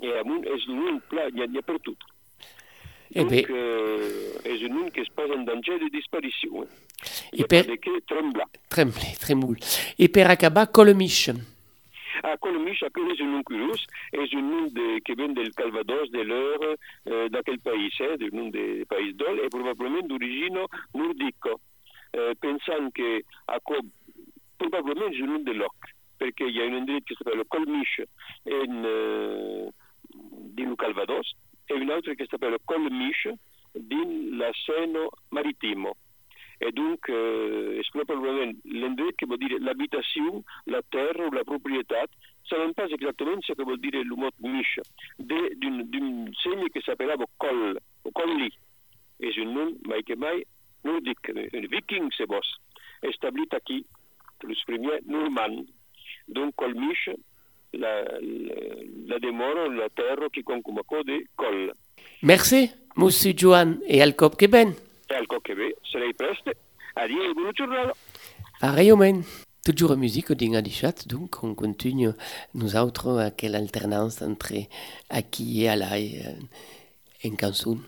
E 0.01 0.13
amunt 0.21 0.45
és 0.47 0.67
un 0.71 1.01
pla, 1.11 1.29
n'hi 1.33 1.43
ha, 1.43 1.49
ha 1.59 1.63
per 1.67 1.79
tot. 1.83 2.05
Eh 3.11 3.25
Donc, 3.25 3.31
bé. 3.33 3.41
euh, 3.49 4.37
és 4.45 4.61
un 4.69 4.75
nom 4.77 4.91
que 4.93 5.01
es 5.01 5.09
posa 5.17 5.33
en 5.35 5.45
danger 5.49 5.79
de 5.81 5.89
disparició. 5.91 6.67
I 7.33 7.41
I 7.41 7.47
per- 7.49 7.65
tremblar. 8.07 8.47
Tremblay, 8.69 9.15
tremoul. 9.19 9.57
Et 9.99 10.13
per 10.13 10.27
acabar, 10.31 10.67
Colomich. 10.71 11.31
Ah, 12.23 12.37
Colomich, 12.43 12.83
aquell 12.87 13.11
és 13.13 13.21
un 13.23 13.33
nom 13.37 13.45
curiós, 13.47 13.85
és 14.17 14.33
un 14.39 14.49
nom 14.51 14.67
de, 14.75 14.87
que 15.07 15.15
ven 15.19 15.37
del 15.39 15.53
Calvados, 15.59 16.11
de 16.15 16.25
l'Eure, 16.27 16.75
eh, 17.07 17.27
d'aquell 17.35 17.61
país, 17.65 17.99
eh, 18.03 18.17
del 18.21 18.35
nom 18.35 18.51
de 18.55 18.85
país 18.91 19.15
d'Ol, 19.21 19.43
i 19.45 19.51
probablement 19.55 20.09
d'origine 20.11 20.65
nordica, 20.99 21.55
eh, 22.13 22.33
pensant 22.43 22.91
que 22.97 23.21
a 23.47 23.61
cop, 23.61 23.87
probablement 24.59 25.13
és 25.15 25.23
un 25.23 25.37
nom 25.37 25.45
de 25.47 25.55
loc, 25.61 25.93
perquè 26.19 26.49
hi 26.51 26.63
ha 26.63 26.67
un 26.71 26.81
indret 26.81 27.07
que 27.07 27.19
s'appelle 27.19 27.47
Colmich 27.55 27.95
en, 28.03 28.83
eh, 28.83 29.69
dins 30.59 30.73
el 30.73 30.77
Calvados, 30.77 31.37
e 31.69 31.75
un 31.75 31.91
altre 31.91 32.17
que 32.17 32.27
s'appelle 32.27 32.59
Colmich 32.67 33.29
dins 33.75 34.37
la 34.41 34.51
Seno 34.65 35.11
Maritimo. 35.31 35.95
Et 36.61 36.73
donc, 36.73 37.09
euh, 37.09 37.81
probablement 37.93 38.53
l'endret 38.65 39.13
que 39.17 39.27
vol 39.27 39.39
dir 39.39 39.59
l'habitació, 39.61 40.43
la 40.67 40.81
terra 40.91 41.27
o 41.29 41.31
la 41.35 41.45
propietat, 41.45 42.11
sabem 42.51 42.73
pas 42.75 42.91
exactament 42.91 43.43
ce 43.47 43.55
que 43.55 43.63
vol 43.63 43.79
dir 43.79 43.95
el 43.95 44.11
mot 44.17 44.35
mich, 44.41 44.79
de- 45.19 45.55
d'un 45.61 46.33
seny 46.43 46.69
que 46.75 46.81
s'appellava 46.83 47.27
Col, 47.39 47.79
o 48.05 48.11
Colli. 48.11 48.51
És 49.21 49.37
un 49.39 49.53
nom, 49.55 49.71
mai 49.87 50.03
que 50.03 50.17
mai, 50.17 50.43
nordic, 50.85 51.31
un 51.35 51.67
viking, 51.71 52.11
se 52.17 52.25
vos, 52.27 52.49
establit 53.03 53.55
aquí, 53.55 53.85
els 54.47 54.65
primers 54.67 55.03
normands. 55.07 55.67
Donc, 56.29 56.55
Colmich, 56.57 57.09
la, 57.73 57.95
la, 58.03 58.59
la 59.13 59.19
demora, 59.19 59.69
la 59.69 59.89
terra 59.91 60.29
qui 60.33 60.43
concomacó 60.43 61.03
de 61.05 61.23
Col. 61.37 61.73
Merci, 62.23 62.71
monsieur 62.97 63.35
Joan, 63.37 63.79
et 63.87 64.03
al 64.03 64.15
cop 64.17 64.37
que 64.37 64.47
ben. 64.49 64.75
E 65.11 65.15
al 65.15 65.27
coq 65.27 65.43
que 65.43 65.55
ve, 65.55 65.75
serei 65.91 66.13
preste. 66.15 66.57
Addio 66.95 67.23
e 67.23 67.35
buona 67.35 67.53
giornata. 67.53 67.95
Pareillement. 68.61 69.25
Toujours 69.65 69.97
musique, 69.97 70.31
on 70.31 70.63
dit 70.63 70.71
chat, 70.71 71.07
donc 71.07 71.43
on 71.43 71.55
continue, 71.55 72.11
nous 72.55 72.77
autres, 72.77 73.19
à 73.19 73.31
quelle 73.31 73.55
alternance 73.55 74.23
entre 74.23 74.55
aquí 75.11 75.65
et 75.65 75.77
là 75.77 75.95
euh, 75.97 76.33
en 77.25 77.37
cançon. 77.37 77.79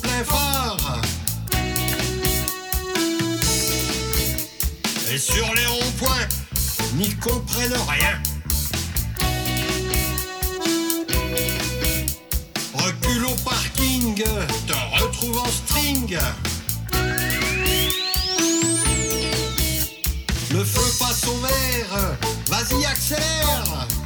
Plein 0.00 0.24
phare. 0.24 1.00
Et 5.10 5.18
sur 5.18 5.54
les 5.54 5.66
ronds-points, 5.66 6.28
n'y 6.94 7.14
comprennent 7.16 7.76
rien. 7.88 8.20
Recule 12.74 13.26
au 13.26 13.34
parking, 13.44 14.14
te 14.66 15.02
retrouve 15.02 15.38
en 15.38 15.48
string. 15.48 16.18
Le 20.50 20.64
feu 20.64 20.92
passe 20.98 21.26
au 21.26 21.36
vert, 21.38 22.16
vas-y 22.48 22.84
accélère. 22.84 24.01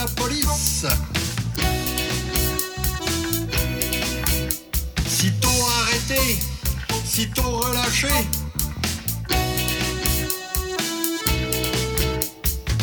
La 0.00 0.06
police. 0.06 0.86
Sitôt 5.06 5.48
arrêté, 5.80 6.38
sitôt 7.04 7.42
relâché. 7.42 8.08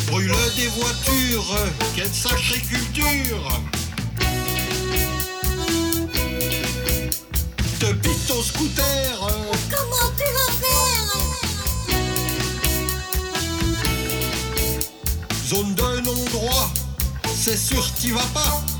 Brûle 0.06 0.32
des 0.56 0.68
voitures, 0.68 1.56
quelle 1.96 2.14
sacrée 2.14 2.60
culture! 2.60 3.77
T'y 17.98 18.12
vas 18.12 18.20
pas. 18.32 18.77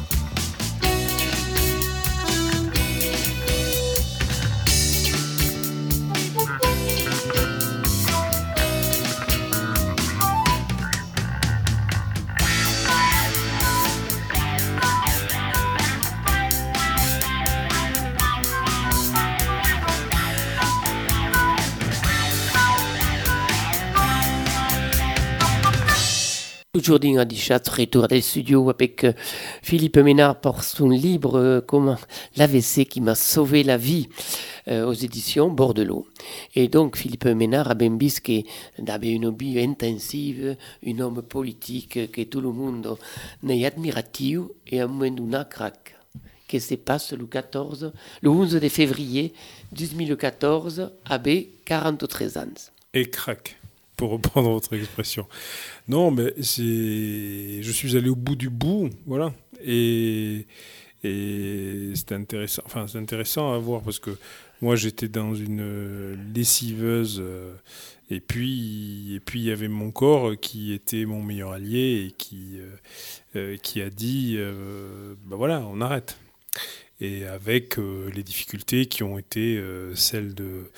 Aujourd'hui, 26.89 27.13
on 27.17 27.19
a 27.19 27.27
dit 27.27 27.37
chat, 27.37 27.69
retour 27.69 28.09
des 28.09 28.23
studios 28.23 28.71
avec 28.71 29.05
euh, 29.05 29.13
Philippe 29.61 29.99
Ménard 29.99 30.41
pour 30.41 30.65
son 30.65 30.89
livre 30.89 31.39
euh, 31.39 31.61
comment 31.61 31.99
l'AVC 32.35 32.87
qui 32.89 33.03
m'a 33.03 33.15
sauvé 33.15 33.63
la 33.63 33.77
vie 33.77 34.09
euh, 34.69 34.87
aux 34.87 34.95
éditions 34.95 35.51
Bordelot. 35.51 36.07
Et 36.55 36.69
donc, 36.69 36.97
Philippe 36.97 37.27
Ménard 37.27 37.71
a 37.71 37.75
bien 37.75 37.95
visto 37.99 38.23
che 38.23 38.43
avait 38.87 39.11
une 39.11 39.37
vie 39.37 39.61
intensive, 39.61 40.57
un 40.87 40.99
homme 41.01 41.21
politique 41.21 42.11
que 42.11 42.23
tout 42.23 42.41
le 42.41 42.53
monde 42.53 42.97
n'est 43.43 43.67
admiratif 43.67 44.39
et 44.67 44.81
à 44.81 44.85
un 44.85 44.87
moment 44.87 45.11
donné 45.11 45.43
craque. 45.51 45.95
Qui 46.47 46.59
se 46.59 46.77
passe 46.77 47.13
le 47.13 47.27
14, 47.27 47.93
le 48.23 48.31
11 48.31 48.53
de 48.53 48.69
février 48.71 49.35
2014, 49.73 50.91
avait 51.05 51.51
43 51.67 52.39
ans. 52.39 52.45
Et 52.95 53.11
crac, 53.11 53.58
pour 53.99 54.11
reprendre 54.11 54.49
votre 54.51 54.73
expression. 54.75 55.27
Non, 55.89 56.11
mais 56.11 56.33
c'est, 56.41 57.63
je 57.63 57.73
suis 57.73 57.97
allé 57.97 58.09
au 58.09 58.17
bout 58.17 58.37
du 58.37 58.49
bout, 58.49 58.89
voilà. 59.07 59.35
Et, 59.63 60.47
et 61.05 61.91
c'est 61.95 62.13
intéressant. 62.13 62.63
Enfin, 62.65 62.87
c'est 62.87 62.99
intéressant 62.99 63.53
à 63.53 63.59
voir 63.59 63.83
parce 63.83 63.99
que 63.99 64.17
moi, 64.63 64.77
j'étais 64.77 65.09
dans 65.09 65.35
une 65.35 66.17
lessiveuse. 66.33 67.21
euh, 67.21 67.53
et 68.11 68.21
puis, 68.21 69.15
et 69.17 69.21
puis 69.21 69.41
il 69.41 69.47
y 69.47 69.51
avait 69.51 69.69
mon 69.69 69.91
corps 69.91 70.33
qui 70.41 70.73
était 70.73 71.05
mon 71.05 71.23
meilleur 71.23 71.53
allié 71.53 72.07
et 72.07 72.13
qui, 72.13 72.59
euh, 72.59 72.67
euh, 73.37 73.57
qui 73.59 73.83
a 73.83 73.91
dit, 73.91 74.39
ben 75.27 75.37
voilà, 75.37 75.61
on 75.67 75.81
arrête. 75.83 76.17
Et 77.01 77.27
avec 77.27 77.77
les 77.77 78.23
difficultés 78.23 78.87
qui 78.87 79.03
ont 79.03 79.19
été 79.19 79.63
celles 79.95 80.35
de 80.35 80.71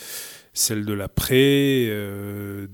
celle 0.53 0.85
de 0.85 0.93
l'après, 0.93 1.87
euh, 1.89 2.67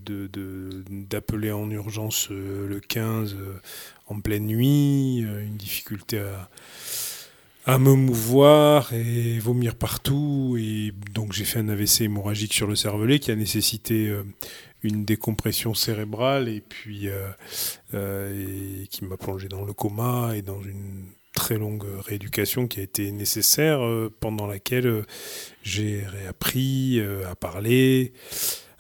d'appeler 0.88 1.52
en 1.52 1.70
urgence 1.70 2.28
euh, 2.30 2.66
le 2.66 2.80
15 2.80 3.34
euh, 3.34 3.60
en 4.08 4.20
pleine 4.20 4.46
nuit, 4.46 5.18
une 5.18 5.56
difficulté 5.56 6.20
à, 6.20 6.48
à 7.66 7.78
me 7.78 7.94
mouvoir 7.94 8.92
et 8.92 9.38
vomir 9.38 9.74
partout. 9.74 10.56
Et 10.58 10.92
donc 11.12 11.32
j'ai 11.32 11.44
fait 11.44 11.58
un 11.58 11.68
AVC 11.68 12.02
hémorragique 12.02 12.54
sur 12.54 12.66
le 12.66 12.76
cervelet 12.76 13.18
qui 13.18 13.30
a 13.32 13.36
nécessité 13.36 14.14
une 14.84 15.04
décompression 15.04 15.74
cérébrale 15.74 16.48
et 16.48 16.60
puis 16.60 17.08
qui 17.90 19.04
m'a 19.04 19.16
plongé 19.16 19.48
dans 19.48 19.64
le 19.64 19.72
coma 19.72 20.36
et 20.36 20.42
dans 20.42 20.62
une 20.62 21.06
très 21.36 21.58
longue 21.58 21.84
rééducation 22.04 22.66
qui 22.66 22.80
a 22.80 22.82
été 22.82 23.12
nécessaire 23.12 23.84
euh, 23.84 24.12
pendant 24.18 24.46
laquelle 24.46 24.86
euh, 24.86 25.02
j'ai 25.62 26.02
réappris 26.04 26.98
euh, 26.98 27.30
à 27.30 27.36
parler, 27.36 28.14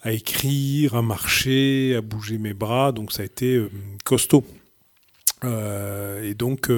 à 0.02 0.12
écrire, 0.12 0.96
à 0.96 1.02
marcher, 1.02 1.94
à 1.94 2.00
bouger 2.00 2.38
mes 2.38 2.54
bras. 2.54 2.90
Donc 2.90 3.12
ça 3.12 3.22
a 3.22 3.26
été 3.26 3.64
costaud. 4.04 4.44
Et 5.44 6.34
donc, 6.34 6.72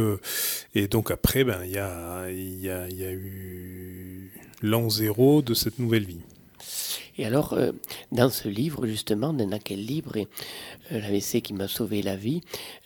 et 0.74 0.88
donc 0.88 1.10
après, 1.10 1.42
ben 1.44 1.60
il 1.64 1.70
y 1.70 2.66
y 2.66 2.70
a 2.70 3.12
eu 3.12 4.30
l'an 4.60 4.90
zéro 4.90 5.40
de 5.40 5.54
cette 5.54 5.78
nouvelle 5.78 6.04
vie. 6.04 6.20
Et 7.18 7.26
alors, 7.26 7.52
euh, 7.52 7.72
dans 8.12 8.30
ce 8.30 8.48
livre, 8.48 8.86
justement, 8.86 9.32
dans 9.32 9.58
quel 9.58 9.84
livre, 9.84 10.16
euh, 10.16 10.24
l'AVC 10.90 11.42
qui 11.42 11.52
m'a 11.52 11.66
sauvé 11.66 12.00
la 12.00 12.16
vie, 12.16 12.40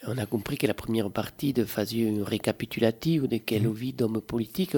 on 0.07 0.17
a 0.17 0.25
compris 0.25 0.57
que 0.57 0.67
la 0.67 0.75
première 0.75 1.11
partie 1.11 1.53
de 1.53 1.65
faisait 1.65 2.09
un 2.09 2.25
récapitulatif 2.25 3.29
de 3.29 3.37
quelle 3.37 3.71
vie 3.71 3.93
d'homme 3.93 4.23
politique, 4.23 4.77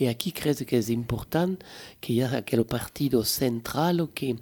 et 0.00 0.08
à 0.08 0.14
qui 0.14 0.32
crée 0.32 0.54
que 0.54 0.80
c'est 0.80 0.94
important 0.94 1.54
qu'il 2.00 2.16
y 2.16 2.22
a 2.22 2.42
quelle 2.42 2.64
partie 2.64 3.08
de 3.08 3.22
centrale 3.22 4.06
qui, 4.14 4.34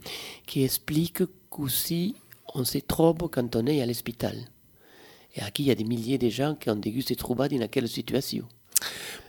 qui 0.46 0.64
explique 0.64 1.22
qu'aussi 1.50 2.14
on 2.54 2.64
se 2.64 2.78
trouve 2.78 3.28
quand 3.30 3.56
on 3.56 3.66
est 3.66 3.82
à 3.82 3.86
l'hôpital. 3.86 4.36
Et 5.34 5.42
à 5.42 5.50
qui 5.50 5.64
il 5.64 5.66
y 5.66 5.70
a 5.72 5.74
des 5.74 5.84
milliers 5.84 6.18
de 6.18 6.28
gens 6.28 6.54
qui 6.54 6.70
ont 6.70 6.76
dû 6.76 7.02
se 7.02 7.14
trouver 7.14 7.48
dans 7.58 7.68
quelle 7.68 7.88
situation. 7.88 8.46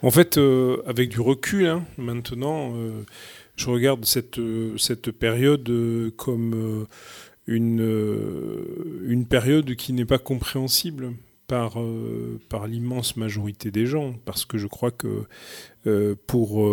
En 0.02 0.12
fait, 0.12 0.38
euh, 0.38 0.84
avec 0.86 1.10
du 1.10 1.19
recul, 1.19 1.65
hein, 1.65 1.86
maintenant, 1.98 2.76
euh, 2.76 3.06
je 3.56 3.70
regarde 3.70 4.06
cette, 4.06 4.39
euh, 4.39 4.78
cette 4.78 5.12
période 5.12 5.70
euh, 5.70 6.12
comme 6.18 6.54
euh, 6.54 6.86
une, 7.48 7.86
une 9.08 9.26
période 9.26 9.76
qui 9.76 9.94
n'est 9.94 10.06
pas 10.06 10.18
compréhensible 10.18 11.13
par, 11.48 11.78
par 12.50 12.65
l'immense 12.65 13.18
majorité 13.18 13.70
des 13.70 13.86
gens, 13.86 14.15
parce 14.26 14.46
que 14.46 14.58
je 14.58 14.65
crois 14.65 14.89
que 14.89 15.26
pour, 16.26 16.68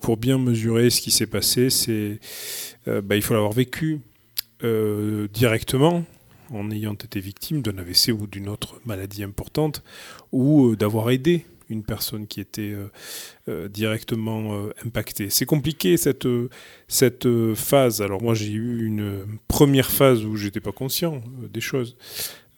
pour 0.00 0.16
bien 0.16 0.38
mesurer 0.38 0.90
ce 0.90 1.00
qui 1.00 1.10
s'est 1.10 1.26
passé, 1.26 1.70
c'est 1.70 2.20
bah, 2.86 3.16
il 3.16 3.22
faut 3.22 3.34
l'avoir 3.34 3.50
vécu 3.50 3.98
directement 4.62 6.04
en 6.52 6.70
ayant 6.70 6.94
été 6.94 7.18
victime 7.18 7.62
d'un 7.62 7.78
AVC 7.78 8.10
ou 8.16 8.28
d'une 8.28 8.48
autre 8.48 8.80
maladie 8.84 9.24
importante, 9.24 9.82
ou 10.30 10.76
d'avoir 10.76 11.10
aidé 11.10 11.44
une 11.68 11.82
personne 11.82 12.26
qui 12.26 12.40
était 12.40 12.72
euh, 12.72 12.90
euh, 13.48 13.68
directement 13.68 14.54
euh, 14.54 14.70
impactée. 14.84 15.30
C'est 15.30 15.46
compliqué 15.46 15.96
cette, 15.96 16.28
cette 16.88 17.28
phase. 17.54 18.02
Alors 18.02 18.22
moi 18.22 18.34
j'ai 18.34 18.52
eu 18.52 18.86
une 18.86 19.26
première 19.48 19.90
phase 19.90 20.24
où 20.24 20.36
j'étais 20.36 20.60
pas 20.60 20.72
conscient 20.72 21.22
des 21.52 21.60
choses. 21.60 21.96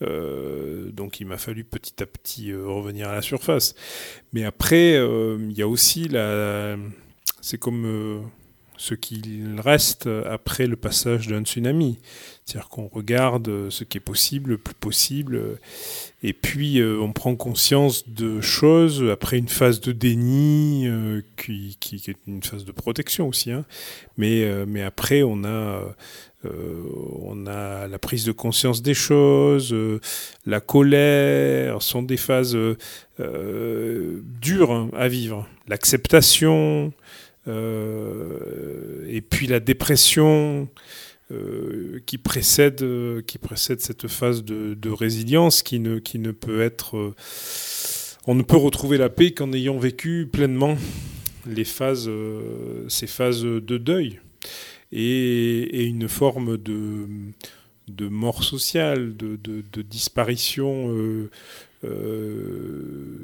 Donc 0.00 1.18
il 1.18 1.26
m'a 1.26 1.38
fallu 1.38 1.64
petit 1.64 2.00
à 2.02 2.06
petit 2.06 2.54
revenir 2.54 3.08
à 3.08 3.14
la 3.16 3.22
surface. 3.22 3.74
Mais 4.32 4.44
après, 4.44 4.92
il 4.92 5.52
y 5.52 5.62
a 5.62 5.68
aussi 5.68 6.06
la... 6.08 6.76
C'est 7.40 7.58
comme 7.58 8.30
ce 8.78 8.94
qu'il 8.94 9.60
reste 9.60 10.08
après 10.30 10.66
le 10.66 10.76
passage 10.76 11.26
d'un 11.28 11.42
tsunami. 11.44 11.98
C'est-à-dire 12.46 12.70
qu'on 12.70 12.88
regarde 12.88 13.68
ce 13.68 13.84
qui 13.84 13.98
est 13.98 14.00
possible, 14.00 14.52
le 14.52 14.58
plus 14.58 14.74
possible, 14.74 15.58
et 16.22 16.32
puis 16.32 16.78
euh, 16.80 16.98
on 16.98 17.12
prend 17.12 17.36
conscience 17.36 18.08
de 18.08 18.40
choses 18.40 19.04
après 19.12 19.36
une 19.36 19.48
phase 19.48 19.82
de 19.82 19.92
déni, 19.92 20.86
euh, 20.86 21.20
qui, 21.36 21.76
qui- 21.78 21.96
est 21.96 22.16
une 22.26 22.42
phase 22.42 22.64
de 22.64 22.72
protection 22.72 23.28
aussi. 23.28 23.50
hein. 23.52 23.66
Mais, 24.16 24.44
euh, 24.44 24.64
mais 24.66 24.82
après, 24.82 25.22
on 25.22 25.44
a, 25.44 25.94
on 26.44 27.46
a 27.46 27.86
la 27.88 27.98
prise 27.98 28.24
de 28.24 28.32
conscience 28.32 28.80
des 28.80 28.94
choses, 28.94 29.76
la 30.46 30.60
colère, 30.60 31.82
sont 31.82 32.02
des 32.02 32.16
phases 32.16 32.56
dures 33.18 34.72
hein, 34.72 34.88
à 34.96 35.08
vivre. 35.08 35.46
L'acceptation, 35.66 36.92
et 37.48 39.20
puis 39.20 39.46
la 39.46 39.60
dépression 39.60 40.68
euh, 41.30 42.00
qui, 42.06 42.16
précède, 42.16 42.80
euh, 42.82 43.20
qui 43.20 43.36
précède 43.36 43.80
cette 43.80 44.08
phase 44.08 44.44
de, 44.44 44.90
résilience 44.90 45.62
qui 45.62 45.78
ne, 45.78 45.98
qui 45.98 46.18
ne 46.18 46.30
peut 46.30 46.62
être... 46.62 46.96
euh, 46.96 47.14
on 48.26 48.34
ne 48.34 48.42
peut 48.42 48.56
retrouver 48.56 48.96
la 48.96 49.10
paix 49.10 49.32
qu'en 49.32 49.52
ayant 49.52 49.78
vécu 49.78 50.26
pleinement 50.30 50.76
les 51.46 51.64
phases, 51.64 52.08
euh, 52.08 52.88
ces 52.88 53.06
phases 53.06 53.42
de 53.42 53.78
deuil 53.78 54.20
et, 54.90 55.84
une 55.84 56.08
forme 56.08 56.56
de, 56.56 57.06
de 57.88 58.08
mort 58.08 58.42
sociale, 58.42 59.16
de, 59.16 59.36
de- 59.36 59.82
disparition. 59.82 60.94
Euh, 60.94 61.30
euh, 61.84 63.18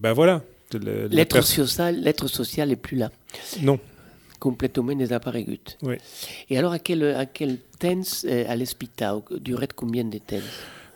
ben 0.00 0.12
voilà. 0.12 0.42
L'être 0.74 1.42
social, 1.42 2.00
l'être 2.00 2.28
social 2.28 2.70
est 2.70 2.76
plus 2.76 2.96
là. 2.96 3.10
Non. 3.62 3.78
Complètement 4.38 4.94
désaparegut. 4.94 5.58
Oui. 5.82 5.96
Et 6.50 6.58
alors, 6.58 6.72
à 6.72 6.78
quel, 6.78 7.02
à 7.04 7.26
quel 7.26 7.58
temps 7.78 8.02
euh, 8.24 8.44
à 8.48 8.56
l'hôpital 8.56 9.20
Durait 9.40 9.68
combien 9.74 10.04
de 10.04 10.18
temps? 10.18 10.36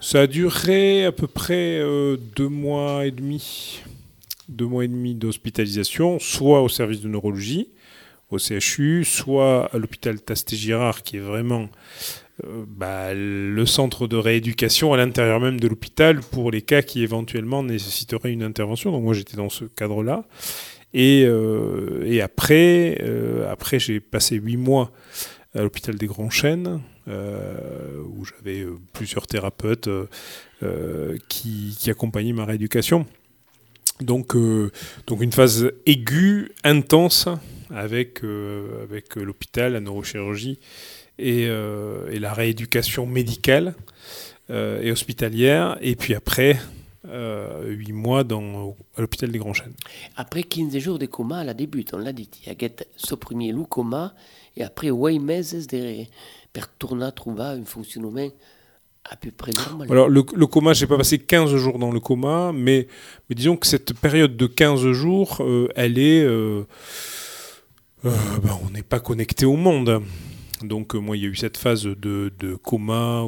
Ça 0.00 0.22
a 0.22 0.26
duré 0.26 1.04
à 1.04 1.12
peu 1.12 1.26
près 1.26 1.78
euh, 1.78 2.16
deux 2.36 2.48
mois 2.48 3.06
et 3.06 3.10
demi, 3.10 3.80
deux 4.48 4.66
mois 4.66 4.84
et 4.84 4.88
demi 4.88 5.14
d'hospitalisation, 5.14 6.18
soit 6.18 6.62
au 6.62 6.68
service 6.68 7.00
de 7.00 7.08
neurologie, 7.08 7.68
au 8.30 8.38
CHU, 8.38 9.04
soit 9.04 9.66
à 9.72 9.78
l'hôpital 9.78 10.20
Tasté-Girard, 10.20 11.02
qui 11.02 11.18
est 11.18 11.20
vraiment 11.20 11.68
bah, 12.66 13.14
le 13.14 13.64
centre 13.66 14.06
de 14.06 14.16
rééducation 14.16 14.92
à 14.92 14.96
l'intérieur 14.96 15.38
même 15.40 15.60
de 15.60 15.68
l'hôpital 15.68 16.20
pour 16.20 16.50
les 16.50 16.62
cas 16.62 16.82
qui 16.82 17.02
éventuellement 17.02 17.62
nécessiteraient 17.62 18.32
une 18.32 18.42
intervention. 18.42 18.90
Donc 18.90 19.04
moi 19.04 19.14
j'étais 19.14 19.36
dans 19.36 19.50
ce 19.50 19.64
cadre-là. 19.64 20.24
Et, 20.94 21.24
euh, 21.24 22.04
euh, 22.04 23.50
après 23.52 23.78
j'ai 23.78 24.00
passé 24.00 24.36
huit 24.36 24.56
mois 24.56 24.90
à 25.54 25.62
l'hôpital 25.62 25.96
des 25.96 26.06
Grands 26.06 26.30
Chênes, 26.30 26.80
euh, 27.08 28.00
où 28.16 28.24
j'avais 28.24 28.60
euh, 28.60 28.78
plusieurs 28.92 29.26
thérapeutes 29.26 29.88
euh, 29.88 30.06
euh, 30.62 31.16
qui, 31.28 31.76
accompagnaient 31.88 32.32
ma 32.32 32.44
rééducation. 32.44 33.06
Donc, 34.00 34.34
euh, 34.34 34.70
une 35.20 35.32
phase 35.32 35.70
aiguë, 35.86 36.52
intense, 36.64 37.28
euh, 37.70 38.82
avec 38.82 39.16
l'hôpital, 39.16 39.72
la 39.74 39.80
neurochirurgie 39.80 40.58
et, 41.18 41.46
euh, 41.48 42.10
et 42.10 42.18
la 42.18 42.32
rééducation 42.32 43.06
médicale 43.06 43.74
euh, 44.50 44.82
et 44.82 44.90
hospitalière. 44.90 45.78
Et 45.80 45.96
puis 45.96 46.14
après, 46.14 46.58
euh, 47.08 47.68
huit 47.68 47.92
mois 47.92 48.24
dans, 48.24 48.76
à 48.96 49.00
l'hôpital 49.00 49.30
des 49.30 49.38
Grands 49.38 49.54
Chênes. 49.54 49.74
Après 50.16 50.42
15 50.42 50.76
jours 50.78 50.98
de 50.98 51.06
coma, 51.06 51.44
la 51.44 51.54
débute, 51.54 51.94
on 51.94 51.98
l'a 51.98 52.12
dit. 52.12 52.28
Il 52.46 52.52
y 52.52 52.64
a 52.64 52.68
ce 52.96 53.14
premier 53.14 53.52
loup 53.52 53.64
coma, 53.64 54.14
et 54.56 54.62
après 54.62 54.90
8 54.90 55.18
meses 55.18 55.66
de, 55.66 56.04
per 56.52 56.62
tornar 56.78 57.08
a 57.08 57.12
trobar 57.12 57.52
un 57.52 57.64
fonctionnement 57.64 58.28
à 59.10 59.16
peu 59.16 59.32
près 59.32 59.50
normal. 59.52 59.88
Alors 59.90 60.08
le, 60.08 60.22
le 60.32 60.46
coma, 60.46 60.74
j'ai 60.74 60.86
pas 60.86 60.96
passé 60.96 61.18
15 61.18 61.56
jours 61.56 61.78
dans 61.78 61.90
le 61.90 61.98
coma, 61.98 62.52
mais, 62.54 62.86
mais 63.28 63.34
disons 63.34 63.56
que 63.56 63.66
cette 63.66 63.94
période 63.94 64.36
de 64.36 64.46
15 64.46 64.92
jours, 64.92 65.38
euh, 65.40 65.68
elle 65.74 65.98
est... 65.98 66.22
euh, 66.22 66.64
ben, 68.04 68.58
on 68.64 68.70
n'est 68.70 68.82
pas 68.82 69.00
connecté 69.00 69.44
au 69.44 69.56
monde. 69.56 70.02
Donc 70.62 70.94
euh, 70.94 70.98
moi, 70.98 71.16
il 71.16 71.22
y 71.22 71.26
a 71.26 71.28
eu 71.28 71.36
cette 71.36 71.56
phase 71.56 71.84
de, 71.84 72.56
coma 72.62 73.24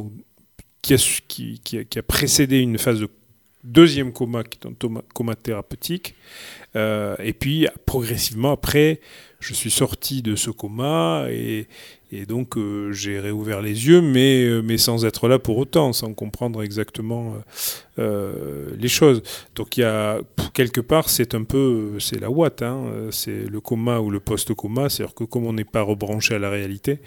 qui 0.83 0.95
a, 0.95 2.03
précédé 2.03 2.59
une 2.59 2.79
phase 2.79 3.01
de 3.01 3.09
deuxième 3.63 4.13
coma, 4.13 4.45
qui 4.45 4.59
est 4.59 4.67
un 4.67 4.75
coma 5.15 5.35
thérapeutique. 5.35 6.15
Euh, 6.77 7.17
et 7.19 7.33
puis 7.33 7.67
progressivement 7.87 8.53
après, 8.53 9.01
je 9.41 9.55
suis 9.55 9.71
sorti 9.71 10.23
de 10.23 10.37
ce 10.37 10.51
coma 10.51 11.27
et, 11.31 11.67
donc 12.29 12.57
euh, 12.57 12.93
j'ai 12.93 13.19
réouvert 13.19 13.61
les 13.61 13.89
yeux, 13.89 14.01
mais, 14.01 14.45
euh, 14.45 14.63
mais 14.63 14.79
sans 14.79 15.05
être 15.05 15.27
là 15.27 15.41
pour 15.41 15.59
autant, 15.59 15.93
sans 15.93 16.15
comprendre 16.15 16.63
exactement 16.63 17.35
les 17.97 18.89
choses. 18.89 19.23
Donc 19.57 19.77
il 19.77 19.81
y 19.81 19.85
a 19.85 20.21
quelque 20.53 20.81
part, 20.81 21.11
c'est 21.11 21.35
un 21.35 21.43
peu, 21.43 21.99
c'est 21.99 22.21
la 22.21 22.31
ouate, 22.31 22.63
hein, 22.63 23.09
c'est 23.11 23.49
le 23.51 23.61
coma 23.61 23.99
ou 23.99 24.11
le 24.11 24.21
post-coma, 24.21 24.89
c'est-à-dire 24.89 25.15
que 25.15 25.25
comme 25.25 25.45
on 25.45 25.53
n'est 25.53 25.65
pas 25.65 25.83
rebranché 25.83 26.35
à 26.35 26.39
la 26.39 26.51
réalité, 26.51 27.01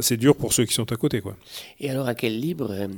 c'est 0.00 0.18
dur 0.18 0.36
pour 0.36 0.52
ceux 0.52 0.66
qui 0.66 0.74
sont 0.74 0.90
à 0.92 0.96
côté, 0.96 1.22
quoi. 1.22 1.36
Et 1.80 1.90
alors, 1.90 2.08
à 2.08 2.14
quel 2.14 2.38
livre 2.38 2.88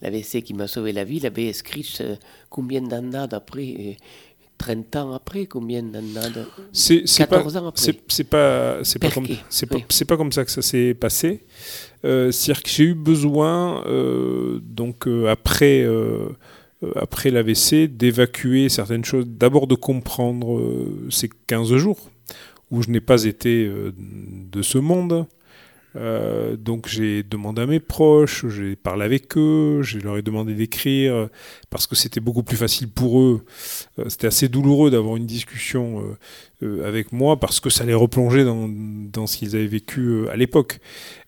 l'AVC 0.00 0.42
qui 0.42 0.54
m'a 0.54 0.66
sauvé 0.66 0.92
la 0.92 1.04
vie 1.04 1.20
l'avait 1.20 1.46
écrit 1.46 1.96
euh, 2.00 2.16
combien 2.50 2.82
d'années 2.82 3.26
après 3.32 3.74
euh, 3.78 3.92
30 4.62 4.96
ans 4.96 5.12
après 5.12 5.46
Combien 5.46 5.82
d'années 5.82 6.12
de- 6.34 6.44
C'est 6.72 7.02
c'est 7.06 7.26
pas 7.26 7.36
14 7.38 7.56
ans 7.56 7.66
après? 7.68 7.82
c'est 8.08 8.24
pas 8.24 8.78
c'est 8.84 8.98
pas 8.98 9.10
comme 9.10 9.26
c'est 9.48 9.66
pas 9.66 9.76
oui. 9.76 9.84
c'est 9.88 10.04
pas 10.04 10.16
comme 10.16 10.32
ça 10.32 10.44
que 10.44 10.50
ça 10.50 10.62
s'est 10.62 10.94
passé. 10.94 11.40
Euh, 12.04 12.30
C'est-à-dire 12.32 12.62
que 12.62 12.70
j'ai 12.70 12.84
eu 12.84 12.94
besoin 12.94 13.84
euh, 13.86 14.60
donc 14.62 15.06
euh, 15.06 15.28
après 15.28 15.86
après 16.96 17.30
l'AVC 17.30 17.86
d'évacuer 17.88 18.68
certaines 18.68 19.04
choses. 19.04 19.26
D'abord 19.26 19.66
de 19.66 19.74
comprendre 19.76 20.60
ces 21.10 21.28
15 21.46 21.76
jours 21.76 22.10
où 22.70 22.82
je 22.82 22.88
n'ai 22.90 23.00
pas 23.00 23.24
été 23.24 23.70
de 24.56 24.62
ce 24.62 24.78
monde. 24.78 25.26
Euh, 25.94 26.56
donc 26.56 26.88
j'ai 26.88 27.22
demandé 27.22 27.62
à 27.62 27.66
mes 27.66 27.80
proches, 27.80 28.46
j'ai 28.48 28.76
parlé 28.76 29.04
avec 29.04 29.36
eux, 29.36 29.80
je 29.82 29.98
leur 29.98 30.16
ai 30.16 30.22
demandé 30.22 30.54
d'écrire 30.54 31.14
euh, 31.14 31.26
parce 31.70 31.86
que 31.86 31.94
c'était 31.94 32.20
beaucoup 32.20 32.42
plus 32.42 32.56
facile 32.56 32.88
pour 32.88 33.20
eux. 33.20 33.44
Euh, 33.98 34.08
c'était 34.08 34.26
assez 34.26 34.48
douloureux 34.48 34.90
d'avoir 34.90 35.16
une 35.16 35.26
discussion 35.26 36.02
avec 36.84 37.12
moi 37.12 37.40
parce 37.40 37.58
que 37.58 37.70
ça 37.70 37.84
les 37.84 37.94
replongeait 37.94 38.44
dans, 38.44 38.68
dans 38.68 39.26
ce 39.26 39.36
qu'ils 39.36 39.56
avaient 39.56 39.66
vécu 39.66 40.28
à 40.28 40.36
l'époque. 40.36 40.78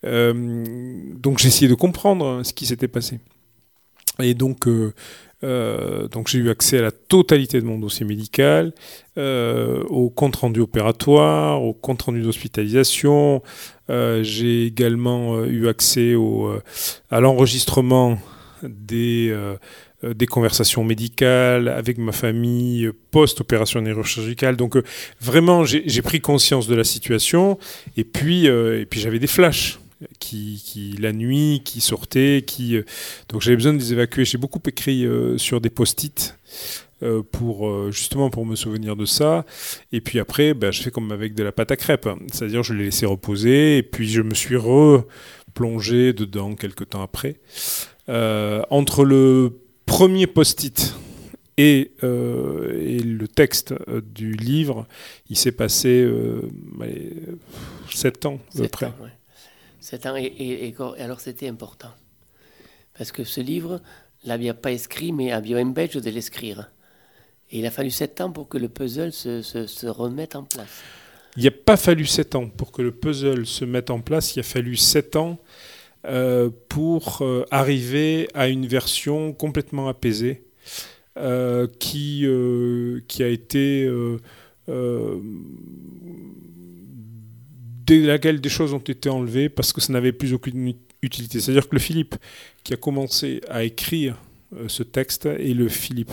Donc 0.03 1.39
j'ai 1.39 1.49
essayé 1.49 1.69
de 1.69 1.75
comprendre 1.75 2.27
hein, 2.27 2.45
ce 2.45 2.53
qui 2.53 2.67
s'était 2.67 2.89
passé. 2.89 3.19
Et 4.23 4.35
donc, 4.35 4.69
euh, 5.45 6.09
donc 6.09 6.29
j'ai 6.29 6.39
eu 6.39 6.51
accès 6.51 6.79
à 6.79 6.83
la 6.83 6.91
totalité 6.91 7.61
de 7.61 7.67
mon 7.67 7.79
dossier 7.79 8.07
médical, 8.07 8.73
euh, 9.19 9.83
au 9.85 10.09
compte 10.09 10.37
rendu 10.37 10.61
opératoire, 10.61 11.63
au 11.63 11.75
compte 11.75 12.03
rendu 12.03 12.23
d'hospitalisation. 12.23 13.43
Euh, 13.91 14.23
j'ai 14.23 14.65
également 14.67 15.45
eu 15.45 15.69
accès 15.69 16.15
au, 16.15 16.51
à 17.11 17.21
l'enregistrement 17.21 18.19
des, 18.63 19.37
des 20.03 20.27
conversations 20.27 20.85
médicales 20.85 21.69
avec 21.69 21.99
ma 21.99 22.13
famille 22.13 22.91
post-opération 23.11 23.83
neurochirurgicale. 23.83 24.57
Donc 24.57 24.79
vraiment, 25.21 25.65
j'ai 25.65 26.03
pris 26.03 26.21
conscience 26.23 26.67
de 26.67 26.75
la 26.75 26.85
situation 26.85 27.59
et 27.99 28.05
puis, 28.05 28.47
et 28.47 28.87
puis 28.89 29.01
j'avais 29.01 29.19
des 29.19 29.27
flashs 29.27 29.79
qui, 30.19 30.63
qui 30.65 30.97
la 30.99 31.13
nuit 31.13 31.63
qui 31.65 31.81
sortaient, 31.81 32.45
qui 32.47 32.77
euh, 32.77 32.83
donc 33.29 33.43
j'avais 33.43 33.57
besoin 33.57 33.73
de 33.73 33.79
les 33.79 33.93
évacuer. 33.93 34.25
J'ai 34.25 34.39
beaucoup 34.39 34.61
écrit 34.67 35.05
euh, 35.05 35.39
sur 35.39 35.61
des 35.61 35.71
post-it 35.71 36.39
euh, 37.03 37.23
pour 37.23 37.69
euh, 37.69 37.91
justement 37.91 38.31
pour 38.31 38.47
me 38.47 38.57
souvenir 38.57 38.97
de 38.97 39.07
ça. 39.07 39.45
Et 39.93 40.01
puis 40.01 40.19
après, 40.19 40.55
ben, 40.55 40.71
je 40.71 40.83
fais 40.83 40.91
comme 40.91 41.13
avec 41.13 41.35
de 41.35 41.43
la 41.43 41.53
pâte 41.53 41.71
à 41.71 41.77
crêpes, 41.77 42.09
c'est-à-dire 42.33 42.63
je 42.63 42.75
l'ai 42.75 42.85
laissé 42.85 43.07
reposer 43.07 43.79
et 43.79 43.83
puis 43.83 44.09
je 44.09 44.23
me 44.23 44.35
suis 44.35 44.57
re 44.57 45.05
plongé 45.55 46.13
dedans 46.13 46.55
quelques 46.55 46.91
temps 46.91 47.03
après. 47.03 47.37
entre 48.09 49.05
le 49.05 49.61
premier 49.87 50.27
post-it 50.27 50.95
et, 51.57 51.93
et, 52.03 52.99
le 52.99 53.29
texte 53.29 53.75
du 54.13 54.33
livre, 54.33 54.87
il 55.31 55.37
s'est 55.37 55.53
passé 55.53 56.05
sept 57.93 58.27
ans 58.27 58.41
à 58.57 58.63
peu 58.63 58.69
près. 58.69 58.87
Ans, 58.87 58.95
ouais. 59.03 59.11
Ans, 60.07 60.17
et, 60.17 60.75
alors 60.99 61.21
c'était 61.21 61.49
important. 61.49 61.93
Parce 62.97 63.13
que 63.13 63.25
ce 63.25 63.41
livre, 63.41 63.81
l'avait 64.25 64.55
pas 64.55 64.71
écrit, 64.71 65.13
mais 65.13 65.33
avait 65.33 65.61
empêché 65.61 66.01
de 66.01 66.11
l'écrire. 66.11 66.71
Et 67.51 67.59
il 67.59 67.67
a 67.67 67.71
fallu 67.71 67.91
sept 67.91 68.21
ans 68.21 68.33
pour 68.33 68.49
que 68.49 68.57
le 68.59 68.69
puzzle 68.69 69.13
se, 69.13 69.43
se, 69.43 69.87
remette 69.87 70.37
en 70.37 70.45
place. 70.45 70.83
Il 71.37 71.43
n'y 71.43 71.49
a 71.49 71.53
pas 71.53 71.77
fallu 71.77 72.07
sept 72.07 72.35
ans 72.35 72.49
pour 72.49 72.73
que 72.73 72.81
le 72.81 72.93
puzzle 72.93 73.45
se 73.45 73.65
mette 73.65 73.91
en 73.91 74.01
place. 74.01 74.35
Il 74.37 74.41
a 74.41 74.43
fallu 74.43 74.77
sept 74.77 75.17
ans 75.17 75.39
euh, 76.07 76.51
pour 76.69 77.23
euh, 77.23 77.45
arriver 77.51 78.29
à 78.35 78.49
une 78.49 78.67
version 78.67 79.33
complètement 79.33 79.89
apaisée 79.89 80.45
euh, 81.19 81.67
qui, 81.79 82.27
qui 83.09 83.23
a 83.23 83.29
été 83.29 83.89
dès 87.87 88.01
laquelle 88.01 88.41
des 88.41 88.49
choses 88.49 88.73
ont 88.73 88.79
été 88.79 89.09
enlevées 89.09 89.49
parce 89.49 89.73
que 89.73 89.81
ça 89.81 89.93
n'avait 89.93 90.13
plus 90.13 90.33
aucune 90.33 90.75
utilité. 91.03 91.41
C'est-à-dire 91.41 91.69
que 91.69 91.75
le 91.75 91.81
Philippe 91.81 92.17
qui 92.63 92.73
a 92.73 92.77
commencé 92.77 93.41
à 93.49 93.65
écrire 93.65 94.17
euh, 94.57 94.69
ce 94.69 94.83
texte 94.83 95.27
est 95.27 95.55
le 95.55 95.69
Philippe 95.69 96.13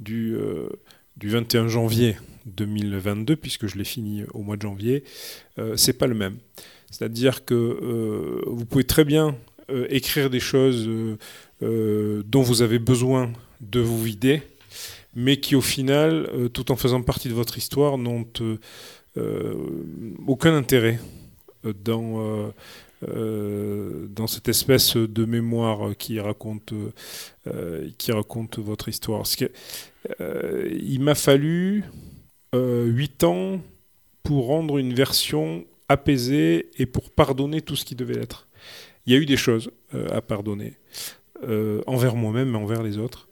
du, 0.00 0.34
euh, 0.36 0.68
du 1.16 1.28
21 1.28 1.68
janvier 1.68 2.16
2022, 2.46 3.36
puisque 3.36 3.66
je 3.66 3.76
l'ai 3.76 3.84
fini 3.84 4.24
au 4.32 4.42
mois 4.42 4.56
de 4.56 4.62
janvier, 4.62 5.04
euh, 5.58 5.76
c'est 5.76 5.92
pas 5.92 6.06
le 6.06 6.14
même. 6.14 6.38
C'est-à-dire 6.90 7.44
que 7.44 7.54
euh, 7.54 8.42
vous 8.46 8.64
pouvez 8.64 8.84
très 8.84 9.04
bien 9.04 9.36
écrire 9.90 10.30
des 10.30 10.40
choses 10.40 10.88
dont 11.60 12.42
vous 12.42 12.62
avez 12.62 12.78
besoin 12.78 13.30
de 13.60 13.80
vous 13.80 14.02
vider, 14.02 14.40
mais 15.14 15.40
qui 15.40 15.56
au 15.56 15.60
final, 15.60 16.48
tout 16.54 16.72
en 16.72 16.76
faisant 16.76 17.02
partie 17.02 17.28
de 17.28 17.34
votre 17.34 17.58
histoire, 17.58 17.98
n'ont 17.98 18.26
aucun 20.26 20.54
intérêt 20.54 20.98
dans 21.84 22.52
euh, 23.06 24.08
dans 24.10 24.26
cette 24.26 24.48
espèce 24.48 24.96
de 24.96 25.24
mémoire 25.24 25.96
qui 25.96 26.18
raconte, 26.18 26.72
euh, 27.46 27.88
qui 27.96 28.10
raconte 28.10 28.58
votre 28.58 28.88
histoire. 28.88 29.22
Euh, 30.20 30.68
il 30.80 31.00
m'a 31.00 31.14
fallu 31.14 31.84
huit 32.52 33.22
ans 33.22 33.60
pour 34.24 34.46
rendre 34.46 34.78
une 34.78 34.94
version 34.94 35.64
apaisée 35.88 36.70
et 36.78 36.86
pour 36.86 37.10
pardonner 37.10 37.60
tout 37.60 37.76
ce 37.76 37.84
qui 37.84 37.94
devait 37.94 38.18
être. 38.20 38.48
Il 39.06 39.12
y 39.12 39.16
a 39.16 39.18
eu 39.20 39.26
des 39.26 39.36
choses 39.36 39.70
à 40.10 40.20
pardonner, 40.20 40.74
envers 41.86 42.16
moi-même, 42.16 42.50
mais 42.50 42.58
envers 42.58 42.82
les 42.82 42.98
autres. 42.98 43.28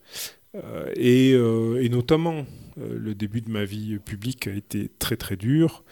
Et, 0.94 1.30
et, 1.30 1.88
notamment, 1.88 2.46
le 2.76 3.14
début 3.14 3.40
de 3.40 3.50
ma 3.50 3.64
vie 3.64 3.98
publique 3.98 4.46
a 4.46 4.52
été 4.52 4.90
très 4.98 5.16
très 5.16 5.36
dur. 5.36 5.84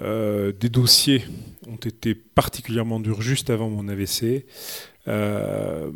Euh, 0.00 0.52
des 0.52 0.68
dossiers 0.68 1.24
ont 1.66 1.76
été 1.76 2.14
particulièrement 2.14 3.00
durs 3.00 3.20
juste 3.22 3.50
avant 3.50 3.68
mon 3.68 3.88
AVC. 3.88 4.46
Euh, 5.08 5.90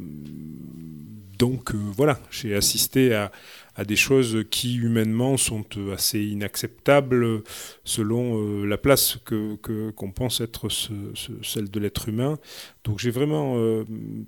donc 1.38 1.74
euh, 1.74 1.78
voilà, 1.78 2.18
j'ai 2.30 2.54
assisté 2.54 3.14
à, 3.14 3.30
à, 3.76 3.84
des 3.84 3.96
choses 3.96 4.44
qui 4.50 4.76
humainement 4.76 5.36
sont 5.36 5.64
assez 5.92 6.20
inacceptables 6.20 7.42
selon 7.84 8.64
la 8.64 8.78
place 8.78 9.18
que 9.24 9.56
qu'on 9.90 10.12
pense 10.12 10.40
être 10.40 10.68
ce, 10.68 10.92
ce, 11.14 11.32
celle 11.42 11.70
de 11.70 11.80
l'être 11.80 12.08
humain. 12.08 12.38
Donc 12.84 12.98
j'ai 12.98 13.10
vraiment 13.10 13.56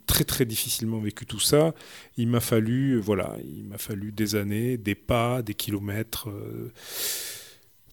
très 0.07 0.25
très 0.25 0.45
difficilement 0.45 1.01
vécu 1.01 1.27
tout 1.27 1.41
ça. 1.41 1.75
Il 2.17 2.29
m'a 2.29 2.41
fallu 2.41 2.99
voilà, 2.99 3.37
il 3.45 3.65
m'a 3.65 3.79
fallu 3.79 4.13
des 4.13 4.35
années, 4.35 4.77
des 4.77 4.95
pas, 4.95 5.43
des 5.43 5.55
kilomètres 5.55 6.29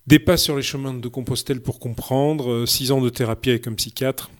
des 0.08 0.20
pas 0.20 0.38
sur 0.38 0.56
les 0.56 0.62
chemins 0.62 0.94
de 0.94 1.08
Compostelle 1.08 1.62
pour 1.62 1.80
comprendre, 1.80 2.52
euh, 2.52 2.66
six 2.66 2.92
ans 2.92 3.02
de 3.02 3.10
thérapie 3.10 3.52
avec 3.52 3.68
un 3.68 3.74
psychiatre 3.74 4.32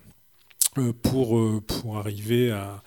euh, 0.78 0.94
pour, 1.02 1.38
euh, 1.38 1.62
pour 1.66 1.98
arriver 1.98 2.52
à, 2.52 2.84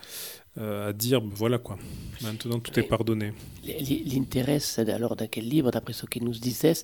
à 0.60 0.92
dire 0.92 1.20
ben 1.20 1.32
voilà 1.34 1.58
quoi, 1.58 1.76
maintenant 2.22 2.60
tout 2.60 2.78
est 2.78 2.84
pardonné. 2.84 3.32
L'intérêt, 3.64 4.60
alors 4.88 5.16
dans 5.16 5.26
quel 5.26 5.48
livre, 5.48 5.70
d'après 5.70 5.92
ce 5.92 6.06
qu'il 6.06 6.22
nous 6.24 6.32
disait, 6.32 6.74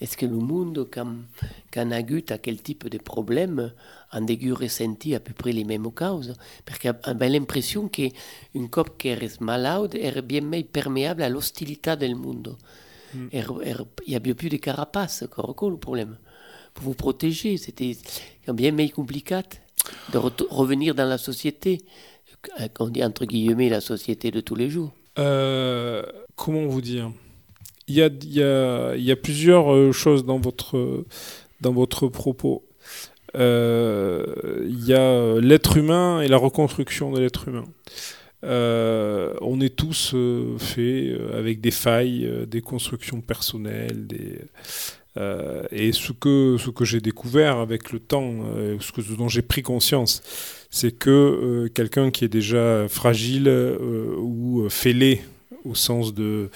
est-ce 0.00 0.16
que 0.16 0.26
le 0.26 0.36
monde, 0.36 0.88
quand, 0.92 1.06
quand 1.72 1.90
agut 1.92 2.24
à 2.30 2.38
quel 2.38 2.60
type 2.60 2.88
de 2.88 2.98
problème, 2.98 3.72
a 4.10 4.20
dû 4.20 4.52
ressenti 4.52 5.14
à 5.14 5.20
peu 5.20 5.34
près 5.34 5.52
les 5.52 5.64
mêmes 5.64 5.90
causes 5.92 6.34
Parce 6.64 6.78
qu'il 6.78 6.90
a 6.90 7.28
l'impression 7.28 7.88
qu'une 7.88 8.68
cop 8.70 8.98
qui 8.98 9.08
est 9.08 9.40
malade 9.40 9.94
est 9.94 10.22
bien 10.22 10.42
plus 10.42 10.64
perméable 10.64 11.22
à 11.22 11.28
l'hostilité 11.28 11.96
du 11.96 12.14
monde. 12.14 12.56
Mm. 13.14 13.28
Il 13.32 13.86
n'y 14.08 14.16
avait 14.16 14.34
plus 14.34 14.48
de 14.48 14.56
carapace, 14.56 15.22
encore 15.22 15.70
le 15.70 15.76
problème. 15.76 16.18
Pour 16.74 16.84
vous 16.84 16.94
protéger, 16.94 17.56
c'était 17.56 17.96
bien 18.48 18.74
plus 18.74 18.90
compliqué 18.90 19.40
de 20.12 20.18
re 20.18 20.32
revenir 20.50 20.94
dans 20.94 21.04
la 21.08 21.18
société, 21.18 21.82
qu'on 22.74 22.88
dit 22.88 23.04
entre 23.04 23.24
guillemets 23.24 23.68
la 23.68 23.80
société 23.80 24.30
de 24.30 24.40
tous 24.40 24.54
les 24.54 24.70
jours. 24.70 24.92
Euh, 25.18 26.02
comment 26.36 26.66
vous 26.66 26.80
dire? 26.80 27.10
Il 27.88 27.96
y, 27.96 28.02
a, 28.02 29.16
plusieurs 29.16 29.74
euh, 29.74 29.92
choses 29.92 30.24
dans 30.24 30.38
votre, 30.38 31.04
dans 31.60 31.72
votre 31.72 32.08
propos. 32.08 32.64
Euh, 33.34 34.24
il 34.66 34.84
y 34.86 34.94
a 34.94 35.40
l'être 35.40 35.76
humain 35.76 36.20
et 36.20 36.28
la 36.28 36.36
reconstruction 36.36 37.12
de 37.12 37.20
l'être 37.20 37.48
humain. 37.48 37.64
Euh, 38.44 39.34
on 39.40 39.60
est 39.60 39.74
tous 39.76 40.12
euh, 40.14 40.58
faits 40.58 40.78
euh, 40.78 41.38
avec 41.38 41.60
des 41.60 41.70
failles, 41.70 42.26
euh, 42.26 42.44
des 42.44 42.60
constructions 42.60 43.20
personnelles, 43.20 44.08
euh, 45.16 45.62
et 45.70 45.92
ce 45.92 46.12
que, 46.12 46.56
ce 46.58 46.70
que 46.70 46.84
j'ai 46.84 47.00
découvert 47.00 47.58
avec 47.58 47.92
le 47.92 48.00
temps, 48.00 48.32
ce, 48.80 48.92
que, 48.92 49.02
ce 49.02 49.12
dont 49.12 49.28
j'ai 49.28 49.42
pris 49.42 49.62
conscience, 49.62 50.22
c'est 50.72 50.90
que 50.90 51.68
quelqu'un 51.68 52.10
qui 52.10 52.24
est 52.24 52.28
déjà 52.28 52.88
fragile 52.88 53.48
ou 54.18 54.66
fêlé 54.68 55.22
au 55.64 55.76
sens 55.76 56.12
de, 56.14 56.48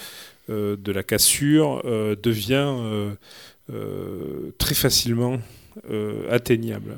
de 0.49 0.91
la 0.91 1.03
cassure 1.03 1.81
devient 2.21 2.73
très 4.57 4.73
facilement 4.73 5.39
atteignable. 6.29 6.97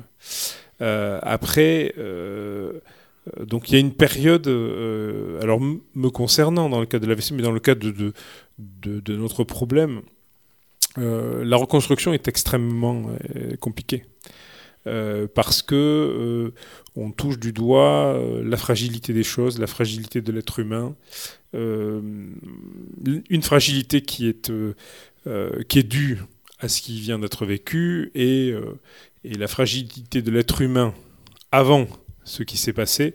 après, 0.80 1.94
euh, 1.98 3.44
donc 3.46 3.68
il 3.68 3.74
y 3.74 3.76
a 3.76 3.80
une 3.80 3.92
période, 3.92 4.46
euh, 4.48 5.40
alors 5.42 5.60
me 5.60 6.08
concernant 6.08 6.68
dans 6.68 6.80
le 6.80 6.86
cas 6.86 6.98
de 6.98 7.06
l'AVC, 7.06 7.32
mais 7.32 7.42
dans 7.42 7.52
le 7.52 7.60
cas 7.60 7.74
de, 7.74 8.12
de, 8.58 9.16
notre 9.16 9.44
problème, 9.44 10.02
euh, 10.98 11.44
la 11.44 11.56
reconstruction 11.56 12.12
est 12.12 12.28
extrêmement 12.28 13.02
euh, 13.36 13.56
compliquée. 13.56 14.04
Euh, 14.86 15.26
parce 15.32 15.60
que 15.60 15.74
euh, 15.74 16.54
on 16.96 17.10
touche 17.10 17.38
du 17.38 17.52
doigt 17.52 18.18
la 18.42 18.56
fragilité 18.56 19.12
des 19.12 19.22
choses, 19.22 19.58
la 19.58 19.66
fragilité 19.66 20.22
de 20.22 20.32
l'être 20.32 20.58
humain, 20.58 20.96
une 21.52 23.42
fragilité 23.42 24.00
qui 24.02 24.28
est, 24.28 24.52
qui 25.68 25.78
est 25.78 25.88
due 25.88 26.18
à 26.58 26.68
ce 26.68 26.80
qui 26.80 27.00
vient 27.00 27.18
d'être 27.18 27.44
vécu 27.44 28.10
et, 28.14 28.54
et 29.24 29.34
la 29.34 29.48
fragilité 29.48 30.22
de 30.22 30.30
l'être 30.30 30.60
humain 30.62 30.94
avant 31.52 31.86
ce 32.24 32.42
qui 32.42 32.56
s'est 32.56 32.72
passé, 32.72 33.14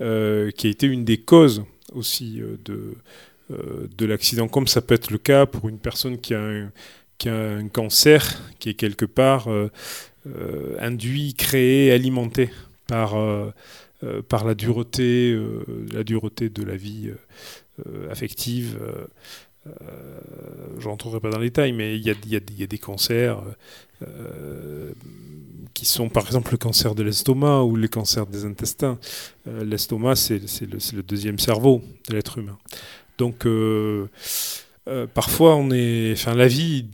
euh, 0.00 0.50
qui 0.50 0.66
a 0.66 0.70
été 0.70 0.86
une 0.86 1.04
des 1.04 1.18
causes 1.18 1.64
aussi 1.92 2.40
euh, 2.40 2.56
de, 2.64 2.94
euh, 3.50 3.88
de 3.96 4.06
l'accident, 4.06 4.48
comme 4.48 4.66
ça 4.66 4.82
peut 4.82 4.94
être 4.94 5.10
le 5.10 5.18
cas 5.18 5.46
pour 5.46 5.68
une 5.68 5.78
personne 5.78 6.18
qui 6.18 6.34
a 6.34 6.40
un, 6.40 6.72
qui 7.18 7.28
a 7.28 7.34
un 7.34 7.68
cancer 7.68 8.40
qui 8.58 8.70
est 8.70 8.74
quelque 8.74 9.04
part 9.04 9.48
euh, 9.48 9.70
euh, 10.17 10.17
induit, 10.78 11.34
créé, 11.34 11.92
alimenté 11.92 12.50
par, 12.86 13.16
euh, 13.16 13.50
par 14.28 14.44
la 14.44 14.54
dureté, 14.54 15.38
la 15.92 16.04
dureté 16.04 16.48
de 16.48 16.62
la 16.62 16.76
vie 16.76 17.10
affective. 18.10 18.78
je 19.66 20.88
rentrerai 20.88 21.20
pas 21.20 21.30
dans 21.30 21.38
les 21.38 21.48
détails, 21.48 21.72
mais 21.72 21.96
il 21.96 22.02
y 22.04 22.10
a, 22.10 22.66
des 22.66 22.78
cancers 22.78 23.42
euh, 24.02 24.92
qui 25.74 25.84
sont 25.84 26.08
par 26.08 26.26
exemple 26.26 26.50
le 26.52 26.58
cancer 26.58 26.94
de 26.96 27.02
l'estomac 27.04 27.62
ou 27.62 27.76
les 27.76 27.88
cancers 27.88 28.26
des 28.26 28.44
intestins. 28.44 28.98
Euh, 29.46 29.64
l'estomac, 29.64 30.16
c'est 30.16 30.38
le, 30.38 30.78
le, 30.96 31.02
deuxième 31.02 31.38
cerveau 31.38 31.82
de 32.08 32.14
l'être 32.14 32.38
humain. 32.38 32.58
Donc, 33.16 33.46
euh, 33.46 34.08
euh, 34.88 35.06
parfois, 35.06 35.54
on 35.54 35.70
est, 35.70 36.26
la 36.26 36.48
vie 36.48 36.86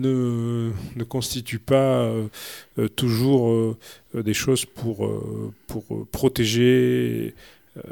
ne, 0.00 0.70
ne 0.96 1.04
constitue 1.04 1.58
pas 1.58 2.10
euh, 2.78 2.88
toujours 2.96 3.76
des 4.14 4.34
choses 4.34 4.64
pour, 4.64 5.08
pour 5.66 5.84
protéger 6.10 7.34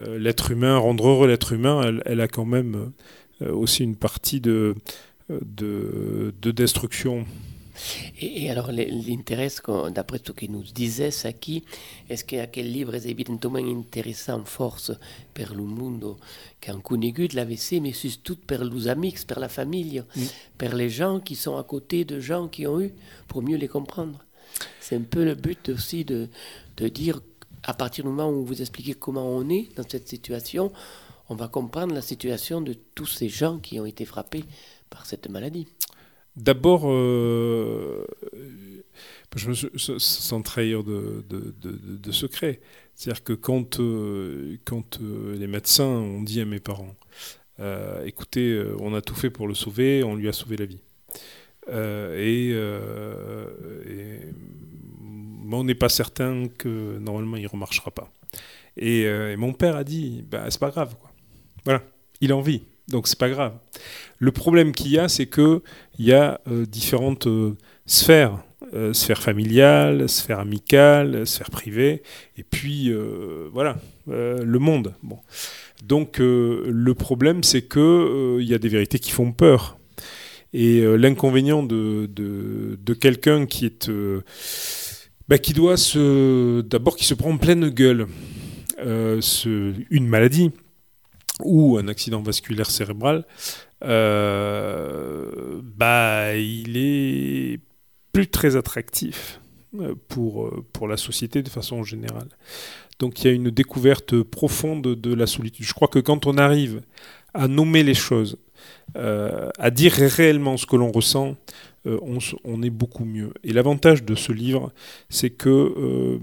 l'être 0.06 0.50
humain, 0.50 0.76
rendre 0.76 1.08
heureux 1.08 1.28
l'être 1.28 1.52
humain. 1.52 2.00
Elle, 2.04 2.20
a 2.20 2.28
quand 2.28 2.44
même 2.44 2.92
aussi 3.40 3.84
une 3.84 3.96
partie 3.96 4.40
de, 4.40 4.74
de 5.30 6.50
destruction 6.50 7.26
Et, 8.20 8.44
et 8.44 8.50
alors, 8.50 8.70
l'intérêt, 8.72 9.48
d'après 9.94 10.20
ce 10.24 10.32
que 10.32 10.46
nous 10.46 10.62
disait 10.62 11.10
Saki, 11.10 11.64
est-ce 12.08 12.24
que 12.24 12.36
aquel 12.36 12.70
livre 12.72 12.94
est 12.94 13.06
évidemment 13.06 13.56
intéressant 13.56 14.44
force 14.44 14.92
per 15.34 15.54
le 15.54 15.62
monde 15.62 16.16
connu 16.82 17.12
de 17.12 17.34
l'AVC, 17.34 17.80
mais 17.80 17.92
surtout 17.92 18.36
per 18.36 18.58
les 18.64 18.88
amis, 18.88 19.14
per 19.26 19.38
la 19.38 19.48
famille, 19.48 20.02
per 20.56 20.74
les 20.74 20.90
gens 20.90 21.20
qui 21.20 21.34
sont 21.34 21.56
à 21.56 21.64
côté 21.64 22.04
de 22.04 22.20
gens 22.20 22.48
qui 22.48 22.66
ont 22.66 22.80
eu, 22.80 22.92
pour 23.26 23.42
mieux 23.42 23.56
les 23.56 23.68
comprendre. 23.68 24.24
C'est 24.80 24.96
un 24.96 25.02
peu 25.02 25.24
le 25.24 25.34
but 25.34 25.68
aussi 25.68 26.04
de, 26.04 26.28
de 26.76 26.88
dire, 26.88 27.20
à 27.62 27.74
partir 27.74 28.04
du 28.04 28.10
moment 28.10 28.30
où 28.30 28.44
vous 28.44 28.60
expliquez 28.60 28.94
comment 28.94 29.28
on 29.28 29.48
est 29.48 29.68
dans 29.76 29.88
cette 29.88 30.08
situation, 30.08 30.72
on 31.28 31.34
va 31.34 31.48
comprendre 31.48 31.94
la 31.94 32.02
situation 32.02 32.60
de 32.60 32.74
tous 32.94 33.06
ces 33.06 33.28
gens 33.28 33.58
qui 33.58 33.78
ont 33.78 33.86
été 33.86 34.04
frappés 34.04 34.44
par 34.88 35.04
cette 35.06 35.28
maladie. 35.28 35.66
D'abord, 36.38 36.82
euh, 36.84 38.06
sans 39.98 40.40
trahir 40.42 40.84
de, 40.84 41.24
de, 41.28 42.12
secret, 42.12 42.60
c'est-à-dire 42.94 43.24
que 43.24 43.32
quand, 43.32 43.80
euh, 43.80 44.56
euh, 45.00 45.36
les 45.36 45.46
médecins 45.48 45.84
ont 45.84 46.22
dit 46.22 46.40
à 46.40 46.44
mes 46.44 46.60
parents, 46.60 46.94
écoutez, 48.04 48.62
on 48.78 48.94
a 48.94 49.02
tout 49.02 49.16
fait 49.16 49.30
pour 49.30 49.48
le 49.48 49.54
sauver, 49.54 50.04
on 50.04 50.14
lui 50.14 50.28
a 50.28 50.32
sauvé 50.32 50.56
la 50.56 50.66
vie. 50.66 50.80
Et, 51.70 52.50
et 52.50 54.20
on 55.50 55.64
n'est 55.64 55.74
pas 55.74 55.88
certain 55.88 56.46
que 56.46 56.98
normalement 56.98 57.36
il 57.36 57.42
ne 57.42 57.48
remarchera 57.48 57.90
pas. 57.90 58.12
Et, 58.76 59.02
et 59.02 59.36
mon 59.36 59.52
père 59.52 59.74
a 59.74 59.82
dit, 59.82 60.24
bah, 60.30 60.44
c'est 60.50 60.60
pas 60.60 60.70
grave. 60.70 60.94
Quoi. 61.00 61.10
Voilà, 61.64 61.82
il 62.20 62.32
en 62.32 62.40
vit, 62.40 62.62
donc 62.88 63.06
c'est 63.06 63.18
pas 63.18 63.28
grave. 63.28 63.52
Le 64.18 64.32
problème 64.32 64.72
qu'il 64.72 64.90
y 64.90 64.98
a, 64.98 65.08
c'est 65.08 65.26
que 65.26 65.62
il 65.98 66.06
y 66.06 66.12
a 66.12 66.40
euh, 66.50 66.64
différentes 66.66 67.26
euh, 67.26 67.56
sphères, 67.86 68.42
euh, 68.74 68.92
sphère 68.92 69.22
familiale, 69.22 70.08
sphère 70.08 70.40
amicale, 70.40 71.26
sphère 71.26 71.50
privée, 71.50 72.02
et 72.36 72.42
puis 72.42 72.92
voilà, 73.52 73.76
le 74.06 74.58
monde. 74.58 74.94
Donc 75.84 76.18
le 76.18 76.92
problème, 76.94 77.42
c'est 77.42 77.62
que 77.62 78.38
il 78.40 78.46
y 78.46 78.54
a 78.54 78.58
des 78.58 78.68
vérités 78.68 78.98
qui 78.98 79.10
font 79.10 79.32
peur. 79.32 79.78
Et 80.54 80.80
l'inconvénient 80.96 81.62
de, 81.62 82.08
quelqu'un 83.00 83.46
qui 83.46 83.66
est 83.66 83.90
bah, 85.28 85.36
qui 85.36 85.52
doit 85.52 85.76
se 85.76 86.62
d'abord 86.62 86.96
qui 86.96 87.04
se 87.04 87.12
prend 87.12 87.30
en 87.30 87.36
pleine 87.36 87.68
gueule 87.68 88.06
une 88.82 90.06
maladie 90.06 90.52
ou 91.42 91.78
un 91.78 91.88
accident 91.88 92.22
vasculaire 92.22 92.70
cérébral, 92.70 93.24
euh, 93.84 95.60
bah, 95.62 96.34
il 96.34 96.76
est 96.76 97.60
plus 98.12 98.28
très 98.28 98.56
attractif 98.56 99.40
euh, 99.78 99.94
pour, 100.08 100.46
euh, 100.46 100.64
pour 100.72 100.88
la 100.88 100.96
société 100.96 101.42
de 101.42 101.48
façon 101.48 101.84
générale. 101.84 102.28
Donc 102.98 103.22
il 103.22 103.28
y 103.28 103.30
a 103.30 103.32
une 103.32 103.50
découverte 103.50 104.22
profonde 104.22 104.82
de 104.82 105.14
la 105.14 105.26
solitude. 105.26 105.64
Je 105.64 105.74
crois 105.74 105.88
que 105.88 106.00
quand 106.00 106.26
on 106.26 106.36
arrive 106.36 106.82
à 107.34 107.46
nommer 107.46 107.84
les 107.84 107.94
choses, 107.94 108.38
à 108.96 109.70
dire 109.70 109.92
réellement 109.92 110.56
ce 110.56 110.66
que 110.66 110.74
l'on 110.74 110.90
ressent, 110.90 111.36
on, 111.84 112.18
on 112.42 112.62
est 112.62 112.70
beaucoup 112.70 113.04
mieux. 113.04 113.32
Et 113.44 113.52
l'avantage 113.52 114.02
de 114.02 114.16
ce 114.16 114.32
livre, 114.32 114.72
c'est 115.10 115.30
que 115.30 116.18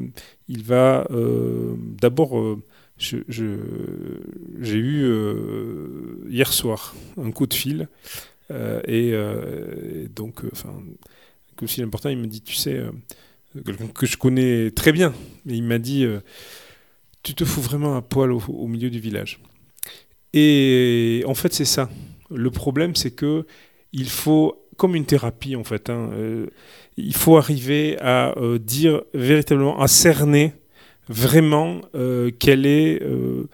il 0.50 0.64
va 0.64 1.08
d'abord 2.02 2.58
j'ai 2.98 4.78
eu 4.78 5.04
euh, 5.04 6.24
hier 6.30 6.52
soir 6.54 6.96
un 7.18 7.32
coup 7.32 7.46
de 7.46 7.54
fil 7.54 7.90
euh, 8.52 8.82
et, 8.88 9.12
euh, 9.14 10.06
et 10.06 10.08
donc 10.08 10.44
enfin 10.52 10.70
un 10.70 11.56
coup 11.58 11.66
de 11.66 11.70
fil 11.70 11.84
important 11.84 12.10
il 12.10 12.18
me 12.18 12.28
dit 12.28 12.42
tu 12.42 12.56
sais 12.56 12.82
quelqu'un 13.66 13.88
que 13.88 14.06
je 14.06 14.18
connais 14.18 14.72
très 14.72 14.94
bien 14.94 15.14
et 15.50 15.56
il 15.56 15.64
m'a 15.64 15.78
dit 15.78 16.06
tu 17.24 17.36
te 17.36 17.44
fous 17.44 17.62
vraiment 17.62 17.98
à 17.98 18.02
poil 18.02 18.32
au, 18.32 18.68
milieu 18.68 18.90
du 18.90 19.00
village. 19.00 19.40
Et 20.34 21.24
en 21.26 21.34
fait 21.34 21.54
c'est 21.54 21.66
ça. 21.66 21.90
Le 22.30 22.52
problème 22.52 22.96
c'est 22.96 23.12
que 23.12 23.46
il 23.92 24.10
faut 24.10 24.68
comme 24.78 24.96
une 24.96 25.06
thérapie 25.06 25.56
en 25.56 25.64
fait 25.64 25.90
hein, 25.90 26.12
il 26.98 27.16
faut 27.16 27.38
arriver 27.38 27.98
à 28.00 28.34
dire 28.60 29.02
véritablement 29.14 29.82
à 29.82 29.88
cerner 29.88 30.54
vraiment 31.10 31.82
euh, 31.96 32.32
quel, 32.38 32.66
est, 32.66 33.02
euh, 33.02 33.48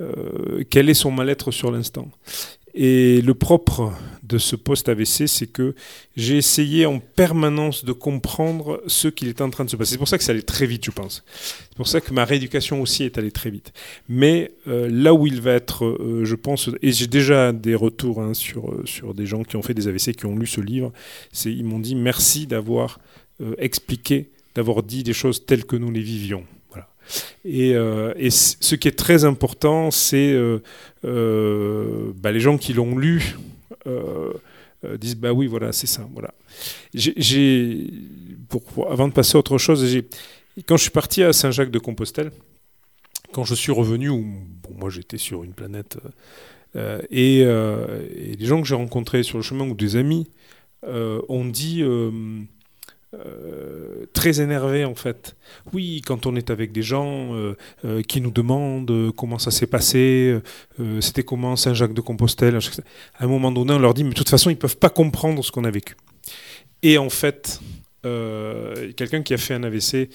euh, 0.00 0.64
quel 0.70 0.88
est 0.88 0.94
son 0.94 1.10
mal-être 1.10 1.50
sur 1.50 1.70
l'instant. 1.70 2.10
Et 2.74 3.20
le 3.20 3.34
propre 3.34 3.92
de 4.22 4.38
ce 4.38 4.56
post-AVC, 4.56 5.26
c'est 5.26 5.46
que 5.46 5.74
j'ai 6.16 6.38
essayé 6.38 6.86
en 6.86 7.00
permanence 7.00 7.84
de 7.84 7.92
comprendre 7.92 8.82
ce 8.86 9.08
qu'il 9.08 9.28
est 9.28 9.42
en 9.42 9.50
train 9.50 9.66
de 9.66 9.70
se 9.70 9.76
passer. 9.76 9.92
C'est 9.92 9.98
pour 9.98 10.08
ça 10.08 10.16
que 10.16 10.24
ça 10.24 10.32
allait 10.32 10.40
très 10.40 10.64
vite, 10.64 10.86
je 10.86 10.90
pense. 10.90 11.22
C'est 11.34 11.76
pour 11.76 11.86
ça 11.86 12.00
que 12.00 12.14
ma 12.14 12.24
rééducation 12.24 12.80
aussi 12.80 13.04
est 13.04 13.18
allée 13.18 13.30
très 13.30 13.50
vite. 13.50 13.74
Mais 14.08 14.52
là 14.64 15.12
où 15.12 15.26
il 15.26 15.42
va 15.42 15.52
être, 15.52 15.98
je 16.22 16.34
pense, 16.34 16.70
et 16.80 16.92
j'ai 16.92 17.08
déjà 17.08 17.52
des 17.52 17.74
retours 17.74 18.22
hein, 18.22 18.32
sur, 18.32 18.80
sur 18.86 19.12
des 19.12 19.26
gens 19.26 19.42
qui 19.42 19.56
ont 19.56 19.62
fait 19.62 19.74
des 19.74 19.86
AVC, 19.86 20.16
qui 20.16 20.24
ont 20.24 20.34
lu 20.34 20.46
ce 20.46 20.62
livre, 20.62 20.94
ils 21.44 21.66
m'ont 21.66 21.78
dit 21.78 21.94
merci 21.94 22.46
d'avoir 22.46 23.00
expliqué, 23.58 24.30
d'avoir 24.54 24.82
dit 24.82 25.02
des 25.02 25.12
choses 25.12 25.44
telles 25.44 25.66
que 25.66 25.76
nous 25.76 25.90
les 25.90 26.00
vivions. 26.00 26.46
Et, 27.44 27.74
euh, 27.74 28.12
ce 28.30 28.74
qui 28.74 28.88
est 28.88 28.98
très 28.98 29.24
important, 29.24 29.90
c'est 29.90 30.32
euh, 30.32 30.62
euh, 31.04 32.12
bah, 32.16 32.32
les 32.32 32.40
gens 32.40 32.58
qui 32.58 32.72
l'ont 32.72 32.96
lu 32.96 33.36
disent 34.98 35.16
bah 35.16 35.32
oui, 35.32 35.46
voilà, 35.46 35.72
c'est 35.72 35.86
ça. 35.86 36.08
Voilà. 36.12 36.34
Avant 38.88 39.08
de 39.08 39.12
passer 39.12 39.36
à 39.36 39.38
autre 39.38 39.58
chose, 39.58 39.84
quand 40.66 40.76
je 40.76 40.82
suis 40.82 40.90
parti 40.90 41.22
à 41.22 41.32
Saint-Jacques 41.32 41.70
de 41.70 41.78
Compostelle, 41.78 42.32
quand 43.32 43.44
je 43.44 43.54
suis 43.54 43.72
revenu, 43.72 44.10
moi 44.76 44.90
j'étais 44.90 45.18
sur 45.18 45.44
une 45.44 45.52
planète, 45.52 45.98
et, 47.10 47.44
les 47.44 48.46
gens 48.46 48.60
que 48.60 48.68
j'ai 48.68 48.74
rencontrés 48.74 49.22
sur 49.22 49.38
le 49.38 49.42
chemin 49.42 49.68
ou 49.68 49.74
des 49.74 49.96
amis 49.96 50.28
ont 50.84 51.44
dit. 51.44 51.82
Euh, 53.14 54.06
très 54.14 54.40
énervé 54.40 54.86
en 54.86 54.94
fait. 54.94 55.36
Oui, 55.74 56.00
quand 56.06 56.24
on 56.24 56.34
est 56.34 56.48
avec 56.48 56.72
des 56.72 56.82
gens 56.82 57.34
euh, 57.34 57.58
euh, 57.84 58.02
qui 58.02 58.22
nous 58.22 58.30
demandent 58.30 59.12
comment 59.14 59.38
ça 59.38 59.50
s'est 59.50 59.66
passé, 59.66 60.38
c'était 61.00 61.22
comment 61.22 61.54
Saint-Jacques 61.56 61.92
de 61.92 62.00
Compostelle, 62.00 62.56
à 62.56 63.24
un 63.24 63.26
moment 63.26 63.52
donné 63.52 63.74
on 63.74 63.78
leur 63.78 63.92
dit 63.92 64.02
mais 64.02 64.10
de 64.10 64.14
toute 64.14 64.30
façon 64.30 64.48
ils 64.48 64.56
peuvent 64.56 64.78
pas 64.78 64.88
comprendre 64.88 65.44
ce 65.44 65.52
qu'on 65.52 65.64
a 65.64 65.70
vécu. 65.70 65.94
Et 66.82 66.96
en 66.96 67.10
fait, 67.10 67.60
quelqu'un 68.02 69.22
qui 69.22 69.34
a 69.34 69.38
fait 69.38 69.54
un 69.54 69.62
AVC, 69.62 70.08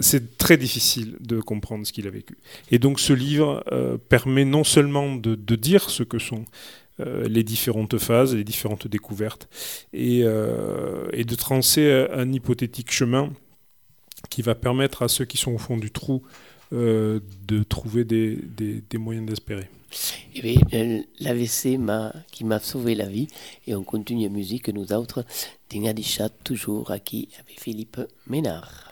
c'est 0.00 0.38
très 0.38 0.56
difficile 0.56 1.16
de 1.20 1.40
comprendre 1.40 1.86
ce 1.86 1.92
qu'il 1.92 2.06
a 2.06 2.10
vécu. 2.10 2.38
Et 2.70 2.78
donc 2.78 3.00
ce 3.00 3.12
livre 3.12 3.62
permet 4.08 4.46
non 4.46 4.64
seulement 4.64 5.14
de, 5.14 5.34
dire 5.56 5.90
ce 5.90 6.02
que 6.02 6.18
sont 6.18 6.46
les 7.28 7.42
différentes 7.42 7.98
phases, 7.98 8.34
les 8.34 8.44
différentes 8.44 8.86
découvertes, 8.86 9.48
et, 9.92 10.20
euh, 10.24 11.08
et 11.12 11.24
de 11.24 11.34
tracer 11.34 12.06
un 12.12 12.32
hypothétique 12.32 12.92
chemin 12.92 13.30
qui 14.28 14.42
va 14.42 14.54
permettre 14.54 15.02
à 15.02 15.08
ceux 15.08 15.24
qui 15.24 15.36
sont 15.38 15.52
au 15.52 15.58
fond 15.58 15.76
du 15.76 15.90
trou 15.90 16.22
euh, 16.72 17.18
de 17.48 17.64
trouver 17.64 18.04
des, 18.04 18.38
moyens 18.94 19.26
d'espérer. 19.26 19.68
Eh 20.36 20.56
euh, 20.72 21.02
l'AVC 21.18 21.80
qui 22.30 22.44
m'a 22.44 22.60
sauvé 22.60 22.94
la 22.94 23.06
vie 23.06 23.26
et 23.66 23.74
on 23.74 23.82
continue 23.82 24.22
la 24.22 24.28
musique, 24.28 24.68
nous 24.68 24.92
autres, 24.92 25.24
d'Ingadichat, 25.68 26.28
toujours 26.44 26.92
aquí 26.92 27.28
avec 27.40 27.60
Philippe 27.60 28.00
Ménard. 28.28 28.89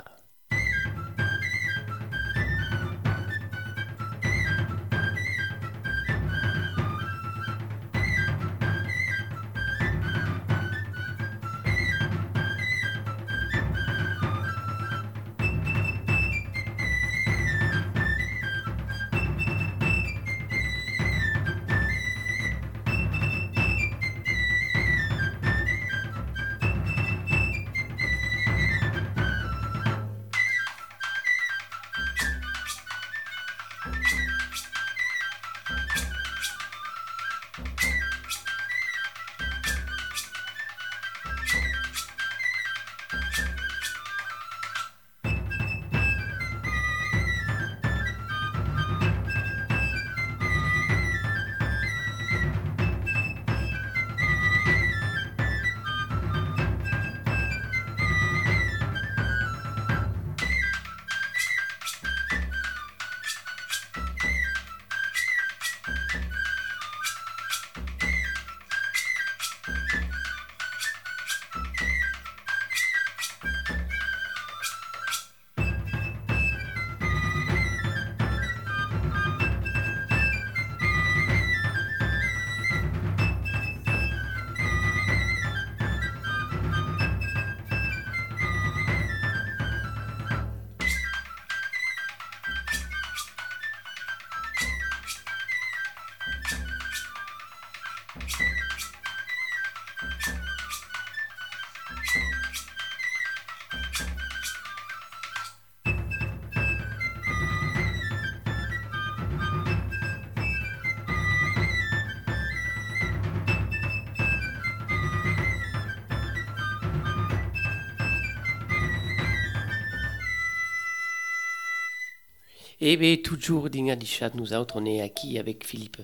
Eh 122.81 122.97
bien, 122.97 123.16
toujours 123.16 123.70
dans 123.70 123.99
du 123.99 124.07
chat, 124.07 124.33
nous 124.37 124.53
autres, 124.53 124.76
on 124.79 124.85
est 124.85 125.01
acquis 125.01 125.37
avec 125.37 125.66
Philippe 125.66 125.97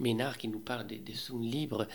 Ménard 0.00 0.38
qui 0.38 0.48
nous 0.48 0.60
parle 0.60 0.86
de, 0.86 0.94
de 0.94 1.12
son 1.12 1.38
livre. 1.38 1.86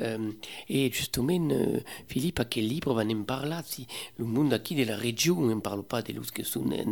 Euh, 0.00 0.32
et 0.68 0.92
justement, 0.92 1.48
euh, 1.50 1.80
Philippe, 2.06 2.40
à 2.40 2.44
quel 2.44 2.68
livre 2.68 2.92
va 2.92 3.04
nous 3.04 3.24
parler 3.24 3.56
Si 3.64 3.86
le 4.18 4.26
monde 4.26 4.52
acquis 4.52 4.74
de 4.74 4.84
la 4.84 4.96
région, 4.96 5.38
on 5.38 5.46
ne 5.46 5.60
parle 5.60 5.82
pas 5.82 6.02
de 6.02 6.12
l'us 6.12 6.30
que 6.30 6.42
sont 6.42 6.66
mai, 6.66 6.84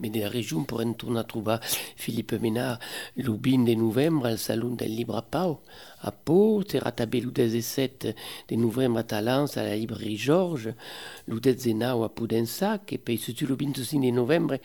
mais 0.00 0.08
de 0.08 0.20
la 0.20 0.30
région 0.30 0.64
pour 0.64 0.78
retourner 0.78 1.20
à 1.20 1.24
trouver 1.24 1.56
Philippe 1.96 2.32
Ménard, 2.32 2.78
le 3.18 3.32
20 3.32 3.64
de 3.66 3.74
novembre, 3.74 4.24
al 4.24 4.38
salon 4.38 4.70
del 4.70 4.96
livre 4.96 5.16
à 5.16 5.22
Pau. 5.22 5.60
A 6.02 6.10
Pau, 6.12 6.62
sera 6.68 6.92
tabé 6.92 7.20
le 7.20 7.30
17 7.30 8.14
de 8.48 8.56
novembre 8.56 8.98
à 8.98 9.02
Talence, 9.02 9.56
à 9.56 9.64
la 9.64 9.76
librairie 9.76 10.16
Georges, 10.16 10.72
le 11.26 11.40
19 11.40 12.02
à 12.02 12.08
Poudensac, 12.08 12.92
et 12.92 12.98
puis 12.98 13.18
surtout 13.18 13.46
le 13.46 13.56
25 13.56 14.00
de 14.00 14.10
novembre, 14.10 14.58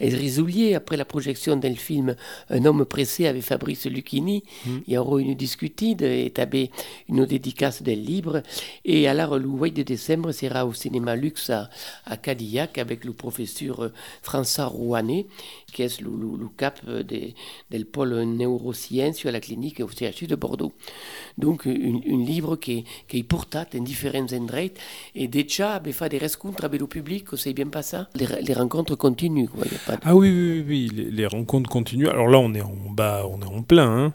est 0.00 0.14
résoulier 0.14 0.74
après 0.74 0.96
la 0.96 1.04
projection 1.04 1.56
d'un 1.56 1.74
film 1.74 2.16
Un 2.50 2.64
homme 2.64 2.84
pressé 2.84 3.26
avec 3.26 3.42
Fabrice 3.42 3.86
Lucchini. 3.86 4.42
Il 4.86 4.94
y 4.94 4.96
aura 4.96 5.20
une 5.20 5.34
discutide 5.34 6.02
et 6.02 6.30
tabé 6.30 6.70
une 7.08 7.24
dédicace 7.26 7.82
del 7.82 8.02
livre. 8.04 8.42
Et 8.84 9.08
alors, 9.08 9.38
le 9.38 9.46
8 9.48 9.72
de 9.72 9.82
décembre 9.82 10.32
sera 10.32 10.66
au 10.66 10.72
cinéma 10.72 11.16
Luxe 11.16 11.50
à, 11.50 11.68
à 12.06 12.16
Cadillac 12.16 12.78
avec 12.78 13.04
le 13.04 13.12
professeur 13.12 13.84
euh, 13.84 13.92
François 14.22 14.66
Rouanet, 14.66 15.26
qui 15.72 15.82
est 15.82 16.00
le, 16.00 16.10
le, 16.10 16.36
le 16.38 16.48
cap 16.56 16.84
de, 16.84 17.32
del 17.70 17.86
pôle 17.86 18.14
neurosciences 18.22 19.26
à 19.26 19.30
la 19.30 19.40
clinique 19.40 19.80
au 19.80 19.88
CHU 19.88 20.26
de 20.26 20.34
Bordeaux. 20.34 20.72
Donc, 21.36 21.66
un, 21.66 21.70
un 21.70 22.24
livre 22.24 22.56
qui, 22.56 22.84
qui 23.06 23.18
est 23.18 23.22
porté 23.22 23.58
en 23.74 23.82
différents 23.82 24.26
endroits 24.32 24.72
et 25.14 25.28
déjà, 25.28 25.80
fait 25.92 26.08
des 26.08 26.18
rencontres 26.18 26.64
avec 26.64 26.80
le 26.80 26.86
public, 26.86 27.26
c'est 27.36 27.52
bien 27.52 27.68
pas 27.68 27.82
ça? 27.82 28.08
Les, 28.14 28.26
les 28.42 28.54
rencontres 28.54 28.96
continuent. 28.96 29.48
Quoi. 29.48 29.64
Ah 30.02 30.14
oui, 30.14 30.30
oui, 30.30 30.64
oui, 30.66 31.10
les, 31.10 31.26
rencontres 31.26 31.70
continuent. 31.70 32.08
Alors 32.08 32.28
là, 32.28 32.38
on 32.38 32.54
est 32.54 32.60
en 32.60 32.76
bas, 32.90 33.24
on 33.28 33.40
est 33.40 33.46
en 33.46 33.62
plein. 33.62 34.06
Hein. 34.06 34.14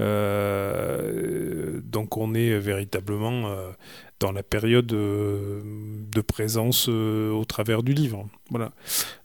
Euh, 0.00 1.80
donc 1.84 2.16
on 2.16 2.34
est 2.34 2.58
véritablement 2.58 3.48
euh, 3.48 3.70
dans 4.18 4.32
la 4.32 4.42
période 4.42 4.90
euh, 4.94 5.60
de 6.10 6.20
présence 6.22 6.88
au 6.88 7.44
travers 7.44 7.82
du 7.82 7.92
livre. 7.92 8.26
Voilà. 8.50 8.72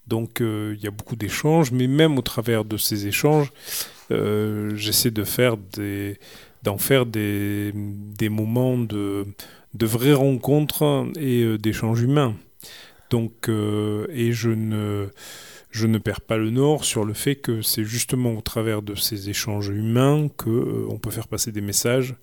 Donc 0.08 0.40
il 0.42 0.80
y 0.82 0.88
a 0.88 0.92
beaucoup 0.92 1.16
d'échanges, 1.16 1.72
mais 1.72 1.88
même 1.88 2.18
au 2.18 2.22
travers 2.22 2.66
de 2.66 2.78
ces 2.78 3.08
échanges, 3.08 3.52
j'essaie 4.10 5.12
de 5.12 5.24
faire 5.24 5.58
des 5.58 6.20
d'en 6.66 6.78
faire 6.80 7.06
des, 7.06 7.72
moments 8.30 8.78
de, 8.78 9.26
de 9.76 9.86
vraies 9.86 10.14
rencontres 10.14 11.06
et 11.18 11.44
euh, 11.44 11.58
d'échanges 11.58 12.02
humains. 12.02 12.36
Donc, 13.12 13.50
euh, 13.50 14.08
et 14.10 14.34
je 14.34 14.50
ne, 14.50 15.98
perds 16.00 16.22
pas 16.22 16.38
le 16.38 16.50
nord 16.50 16.84
sur 16.84 17.06
le 17.06 17.14
fait 17.14 17.36
que 17.36 17.62
c'est 17.62 17.84
justement 17.84 18.34
au 18.34 18.42
travers 18.42 18.82
de 18.82 18.96
ces 18.96 19.30
échanges 19.30 19.70
humains 19.70 20.28
que 20.38 20.50
euh, 20.50 20.98
peut 21.00 21.12
faire 21.12 21.28
passer 21.28 21.52
des 21.52 21.62
messages 21.62 22.16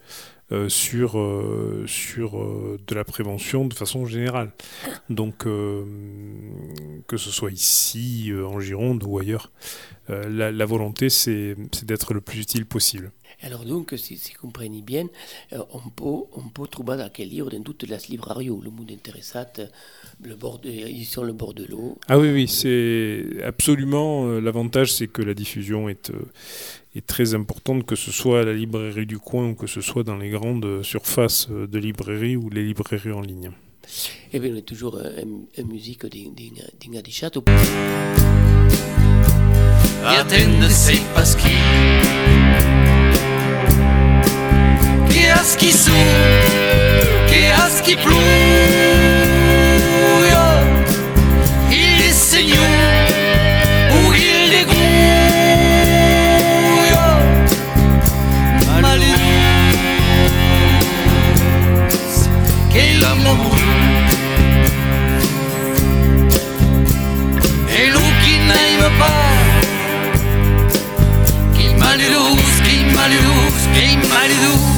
sur, 0.68 1.14
de 1.14 2.94
la 2.94 3.04
prévention 3.04 3.64
de 3.64 3.72
façon 3.72 4.04
générale. 4.04 4.52
Donc, 5.08 5.44
que 5.44 7.16
ce 7.16 7.30
soit 7.30 7.52
ici, 7.52 8.30
en 8.46 8.60
Gironde 8.60 9.02
ou 9.02 9.18
ailleurs, 9.18 9.50
la, 10.10 10.52
la 10.52 10.66
volonté, 10.66 11.08
c'est 11.08 11.56
d'être 11.84 12.12
le 12.12 12.20
plus 12.20 12.40
utile 12.40 12.66
possible. 12.66 13.12
Alors 13.42 13.64
donc, 13.64 13.94
si, 13.96 14.16
si 14.16 14.32
vous 14.34 14.40
comprenez 14.40 14.82
bien, 14.82 15.06
euh, 15.52 15.58
on, 15.72 15.90
peut, 15.90 16.26
on 16.36 16.48
peut 16.48 16.66
trouver 16.66 16.96
dans 16.96 17.10
quel 17.12 17.28
livre 17.28 17.50
dans 17.50 17.62
toutes 17.62 17.84
les 17.84 17.96
librairies 18.08 18.46
le 18.46 18.70
monde 18.70 18.90
intéressat, 18.92 19.52
euh, 19.58 19.66
le 20.22 20.36
bord 20.36 20.58
de, 20.58 20.70
ils 20.70 21.04
sont 21.04 21.24
le 21.24 21.32
bord 21.32 21.54
de 21.54 21.64
l'eau. 21.64 21.98
Ah 22.08 22.18
oui, 22.18 22.30
oui, 22.30 22.48
c'est 22.48 23.42
absolument 23.42 24.26
euh, 24.26 24.40
l'avantage, 24.40 24.92
c'est 24.92 25.08
que 25.08 25.22
la 25.22 25.34
diffusion 25.34 25.88
est, 25.88 26.10
euh, 26.10 26.30
est 26.94 27.06
très 27.06 27.34
importante, 27.34 27.86
que 27.86 27.96
ce 27.96 28.10
soit 28.10 28.40
à 28.40 28.44
la 28.44 28.52
librairie 28.52 29.06
du 29.06 29.18
coin 29.18 29.50
ou 29.50 29.54
que 29.54 29.66
ce 29.66 29.80
soit 29.80 30.02
dans 30.02 30.16
les 30.16 30.30
grandes 30.30 30.82
surfaces 30.82 31.48
euh, 31.50 31.66
de 31.66 31.78
librairie 31.78 32.36
ou 32.36 32.50
les 32.50 32.64
librairies 32.64 33.12
en 33.12 33.20
ligne. 33.20 33.50
Et 34.32 34.38
bien, 34.38 34.52
on 34.52 34.56
est 34.56 34.62
toujours 34.62 34.96
euh, 34.96 35.22
en, 35.58 35.64
musique 35.64 36.06
Chateau. 37.10 37.44
Attende 40.04 40.68
sei 40.68 41.00
paschi 41.14 41.48
Che 41.48 42.91
aschi 45.42 45.72
su 45.72 45.92
Che 47.26 47.50
aschi 47.50 47.96
pluio 47.96 48.20
Il 51.68 52.12
segno 52.12 52.71
qui 73.02 73.08
malheureux, 73.08 73.52
qui 73.74 74.71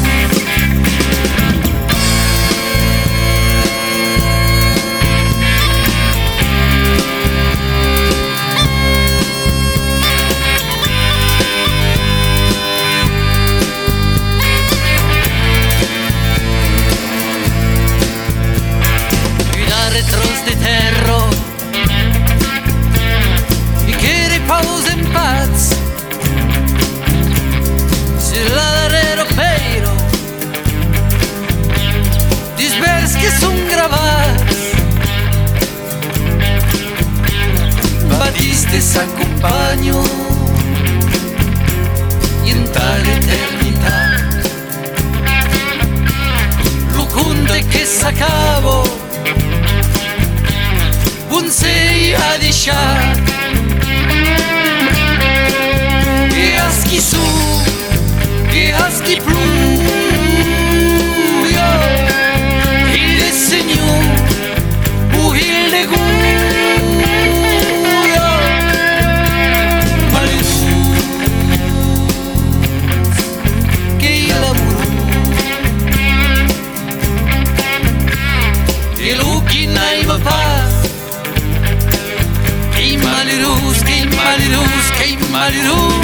grabats 33.84 34.72
Batiste 38.18 38.80
s'accompagno 38.80 40.02
In 42.44 42.70
tale 42.70 43.14
eternità 43.14 44.28
Lo 46.92 47.06
conte 47.06 47.66
che 47.66 47.84
s'acabo 47.84 49.02
un 51.28 51.50
sei 51.50 52.14
a 52.14 52.36
deixar 52.38 53.22
E 56.32 56.56
aschi 56.56 57.00
su, 57.00 57.20
e 58.50 58.72
aschi 58.72 59.20
pluio 59.22 59.63
malheureux, 84.24 84.66
qué 84.98 85.16
malheureux, 85.32 86.03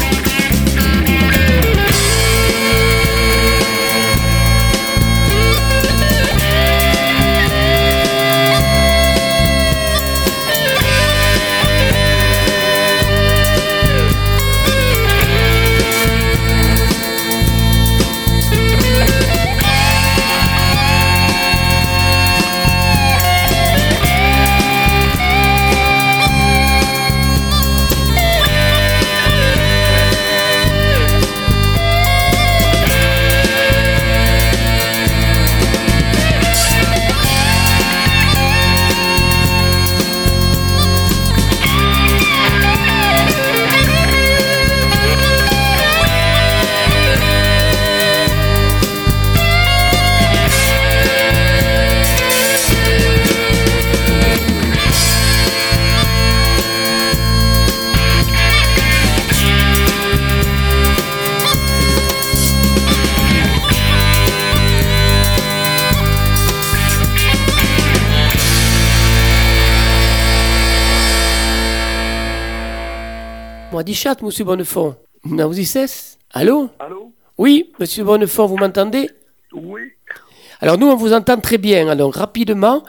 m'a 73.81 73.85
dit 73.85 73.95
chat, 73.95 74.20
monsieur 74.20 74.45
Bonnefond. 74.45 74.95
Cesse 75.64 76.18
Allô 76.33 76.68
Allô 76.78 77.12
Oui, 77.39 77.72
monsieur 77.81 78.05
Bonnefond, 78.05 78.45
vous 78.45 78.59
m'entendez 78.59 79.11
Oui. 79.55 79.81
Alors 80.61 80.76
nous, 80.76 80.87
on 80.87 80.97
vous 80.97 81.14
entend 81.14 81.41
très 81.41 81.57
bien. 81.57 81.89
Alors 81.89 82.12
rapidement, 82.12 82.83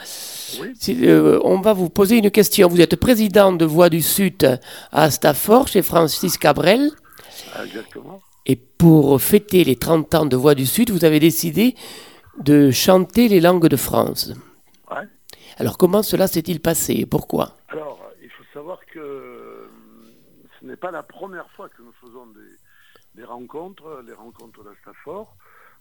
Oui. 0.62 0.74
si, 0.78 0.98
euh, 1.08 1.40
on 1.46 1.62
va 1.62 1.72
vous 1.72 1.88
poser 1.88 2.18
une 2.18 2.30
question. 2.30 2.68
Vous 2.68 2.82
êtes 2.82 2.98
président 2.98 3.54
de 3.54 3.64
Voix 3.64 3.90
du 3.90 4.02
Sud 4.02 4.60
à 4.92 5.10
Stafford, 5.12 5.70
chez 5.70 5.82
Francis 5.82 6.38
Cabrel. 6.38 6.92
Exactement. 7.64 8.20
Et 8.46 8.58
pour 8.58 9.22
fêter 9.22 9.64
les 9.64 9.78
30 9.78 10.14
ans 10.16 10.26
de 10.26 10.36
Voix 10.36 10.56
du 10.56 10.66
Sud, 10.66 10.90
vous 10.90 11.06
avez 11.06 11.22
décidé 11.22 11.76
de 12.44 12.70
chanter 12.72 13.30
les 13.30 13.40
langues 13.40 13.68
de 13.70 13.78
France. 13.78 14.34
Ouais. 14.92 15.08
Alors 15.58 15.78
comment 15.78 16.04
cela 16.04 16.28
s'est-il 16.28 16.60
passé? 16.60 16.96
Et 16.96 17.06
pourquoi? 17.06 17.56
Alors, 17.70 17.98
il 18.22 18.28
faut 18.30 18.44
savoir 18.54 18.80
que 18.94 19.31
n'est 20.72 20.78
pas 20.78 20.92
la 20.92 21.04
première 21.04 21.50
fois 21.52 21.70
que 21.70 21.82
nous 21.82 21.92
faisons 21.94 22.28
des, 23.16 23.24
rencontres, 23.24 24.02
les 24.06 24.14
rencontres 24.14 24.64
d'Astafor. 24.64 25.36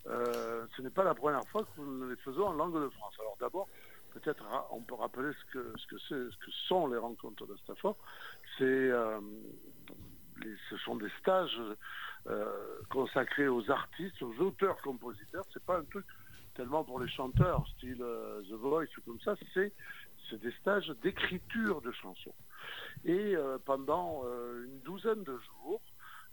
Euh, 0.07 0.67
ce 0.77 0.83
n'est 0.83 0.91
pas 0.91 1.05
la 1.05 1.15
première 1.15 1.47
fois 1.49 1.63
que 1.65 1.81
nous 1.81 2.09
les 2.09 2.17
faisons 2.17 2.47
en 2.47 2.53
langue 2.53 2.75
de 2.81 2.89
France. 2.89 3.15
Alors 3.21 3.37
d'abord, 3.39 3.69
peut-être 4.13 4.45
ra- 4.45 4.67
on 4.73 4.81
peut 4.81 4.95
rappeler 4.95 5.31
ce 5.33 5.53
que, 5.53 5.73
ce 5.79 5.87
que, 5.87 5.99
ce 5.99 6.37
que 6.37 6.51
sont 6.69 6.89
les 6.89 6.97
rencontres 6.99 7.47
d'Astafor. 7.47 7.97
C'est, 8.59 8.65
euh, 8.65 9.21
ce 10.71 10.77
sont 10.79 10.97
des 10.97 11.11
stages 11.21 11.61
euh, 12.27 12.81
consacrés 12.91 13.49
aux 13.49 13.71
artistes, 13.71 14.21
aux 14.23 14.35
auteurs-compositeurs. 14.41 15.45
C'est 15.53 15.65
pas 15.65 15.79
un 15.79 15.85
truc 15.85 16.07
tellement 16.55 16.83
pour 16.83 16.99
les 16.99 17.09
chanteurs, 17.09 17.67
style 17.77 17.99
The 17.99 18.53
Voice 18.55 18.87
ou 18.99 19.01
comme 19.07 19.21
ça. 19.21 19.35
C'est 19.55 19.73
des 20.41 20.53
stages 20.61 20.89
d'écriture 21.03 21.81
de 21.81 21.93
chansons. 21.93 22.35
Et 23.05 23.35
euh, 23.37 23.59
pendant 23.65 24.23
euh, 24.25 24.65
une 24.65 24.81
douzaine 24.81 25.23
de 25.25 25.39
jours, 25.39 25.81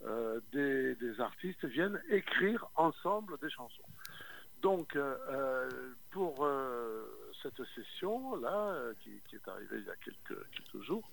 euh, 0.05 0.39
des, 0.51 0.95
artistes 1.19 1.65
viennent 1.65 1.99
écrire 2.09 2.67
ensemble 2.75 3.37
des 3.41 3.49
chansons. 3.49 3.83
Donc, 4.61 4.97
pour 6.11 6.47
cette 7.41 7.61
session-là, 7.75 8.71
euh, 8.73 8.93
qui, 9.01 9.35
est 9.35 9.47
arrivée 9.47 9.77
il 9.79 9.85
y 9.85 9.89
a 9.89 9.95
quelques, 9.95 10.83
jours, 10.83 11.09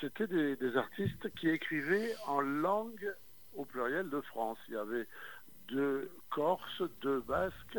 c'était 0.00 0.26
des, 0.26 0.76
artistes 0.76 1.34
qui 1.36 1.48
écrivaient 1.48 2.14
en 2.26 2.40
langue 2.40 3.14
au 3.54 3.64
pluriel 3.64 4.08
de 4.10 4.20
France. 4.20 4.58
Il 4.68 4.74
y 4.74 4.76
avait 4.76 5.06
deux 5.68 6.10
Corses, 6.30 6.82
deux 7.00 7.20
Basques, 7.20 7.78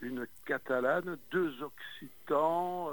une 0.00 0.26
Catalane, 0.44 1.18
deux 1.30 1.54
Occitans, 1.62 2.90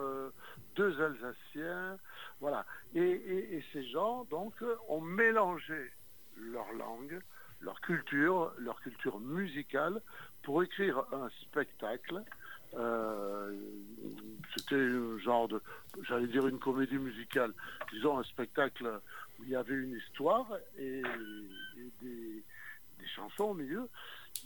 deux 0.77 1.01
Alsaciens, 1.01 1.97
voilà. 2.39 2.65
Et, 2.95 3.63
ces 3.73 3.83
gens, 3.89 4.25
donc, 4.25 4.53
ont 4.87 5.01
mélangé 5.01 5.91
leur 6.37 6.71
langue, 6.73 7.19
leur 7.61 7.81
culture, 7.81 8.53
leur 8.59 8.79
culture 8.81 9.19
musicale, 9.19 10.01
pour 10.43 10.63
écrire 10.63 11.03
un 11.11 11.29
spectacle. 11.41 12.23
Euh, 12.75 13.55
C'était 14.55 14.75
un 14.75 15.17
genre 15.19 15.47
de, 15.47 15.61
j'allais 16.03 16.27
dire 16.27 16.47
une 16.47 16.59
comédie 16.59 16.97
musicale, 16.99 17.53
disons 17.91 18.19
un 18.19 18.23
spectacle 18.23 19.01
où 19.39 19.43
il 19.43 19.49
y 19.49 19.55
avait 19.55 19.75
une 19.75 19.95
histoire 19.95 20.47
et, 20.77 21.01
des 22.01 22.43
chansons 23.15 23.45
au 23.45 23.53
milieu. 23.53 23.89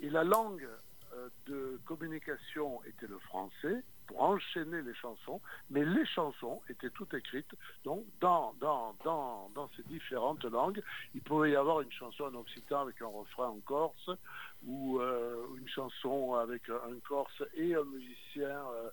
Et 0.01 0.09
la 0.09 0.23
langue 0.23 0.67
euh, 1.13 1.27
de 1.47 1.79
communication 1.85 2.81
était 2.85 3.07
le 3.07 3.19
français 3.19 3.83
enchaîner 4.17 4.81
les 4.81 4.93
chansons, 4.95 5.41
mais 5.69 5.85
les 5.85 6.05
chansons 6.05 6.61
étaient 6.69 6.89
toutes 6.89 7.13
écrites 7.13 7.53
donc 7.83 8.03
dans, 8.19 8.53
dans, 8.59 8.95
dans, 9.03 9.49
dans 9.55 9.69
ces 9.75 9.83
différentes 9.83 10.43
langues. 10.45 10.81
Il 11.15 11.21
pouvait 11.21 11.51
y 11.51 11.55
avoir 11.55 11.81
une 11.81 11.91
chanson 11.91 12.25
en 12.25 12.35
occitan 12.35 12.81
avec 12.81 13.01
un 13.01 13.07
refrain 13.07 13.47
en 13.47 13.59
corse, 13.65 14.09
ou 14.65 14.99
euh, 14.99 15.47
une 15.57 15.67
chanson 15.67 16.35
avec 16.35 16.69
un 16.69 16.99
corse 17.07 17.43
et 17.55 17.75
un 17.75 17.83
musicien 17.83 18.47
euh, 18.47 18.89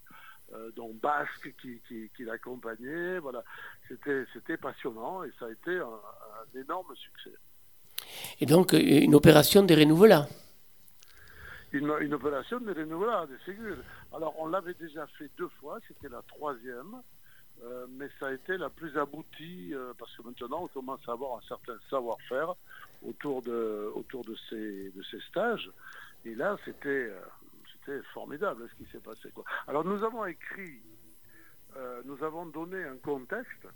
euh, 0.53 0.71
basque 1.03 1.55
qui, 1.61 2.25
l'accompagnait. 2.25 3.19
Voilà, 3.19 3.45
c'était 3.89 4.57
passionnant 4.57 5.25
et 5.25 5.31
ça 5.39 5.47
a 5.47 5.51
été 5.51 5.79
un, 5.79 6.59
énorme 6.59 6.95
succès. 6.97 7.37
Et 8.41 8.47
donc 8.47 8.75
euh, 8.75 8.79
une 8.79 9.15
opération 9.15 9.63
de 9.63 9.75
renouvelat. 9.75 10.27
Une, 11.73 11.93
une 12.01 12.15
opération 12.15 12.61
de 12.61 12.73
renouvelable, 12.73 13.39
c'est 13.45 13.55
sûr. 13.55 13.77
Alors, 14.15 14.35
on 14.39 14.47
l'avait 14.47 14.75
déjà 14.75 15.07
fait 15.19 15.31
deux 15.37 15.49
fois, 15.61 15.79
c'était 15.87 16.09
la 16.09 16.23
troisième, 16.23 17.03
euh, 17.63 17.87
mais 17.91 18.09
ça 18.19 18.29
a 18.29 18.33
été 18.33 18.57
la 18.57 18.71
plus 18.71 18.97
aboutie 18.97 19.75
euh, 19.75 19.93
parce 19.99 20.15
que 20.17 20.23
maintenant, 20.23 20.63
on 20.63 20.69
commence 20.69 21.07
à 21.09 21.13
avoir 21.13 21.39
un 21.39 21.43
certain 21.43 21.77
savoir-faire 21.91 22.55
autour 23.03 23.43
de, 23.43 23.91
autour 23.95 24.25
de 24.25 24.35
ces, 24.49 24.91
de 24.91 25.03
ces 25.11 25.21
stages. 25.29 25.71
Et 26.25 26.35
là, 26.35 26.57
c'était 26.65 27.11
euh, 27.11 27.21
c'était 27.73 28.03
formidable 28.15 28.67
ce 28.71 28.83
qui 28.83 28.91
s'est 28.91 29.03
passé. 29.03 29.31
Quoi. 29.35 29.45
Alors, 29.67 29.85
nous 29.85 30.03
avons 30.05 30.25
écrit, 30.27 30.81
nous 32.05 32.23
avons 32.25 32.47
donné 32.47 32.83
un 32.83 32.97
contexte, 32.97 33.69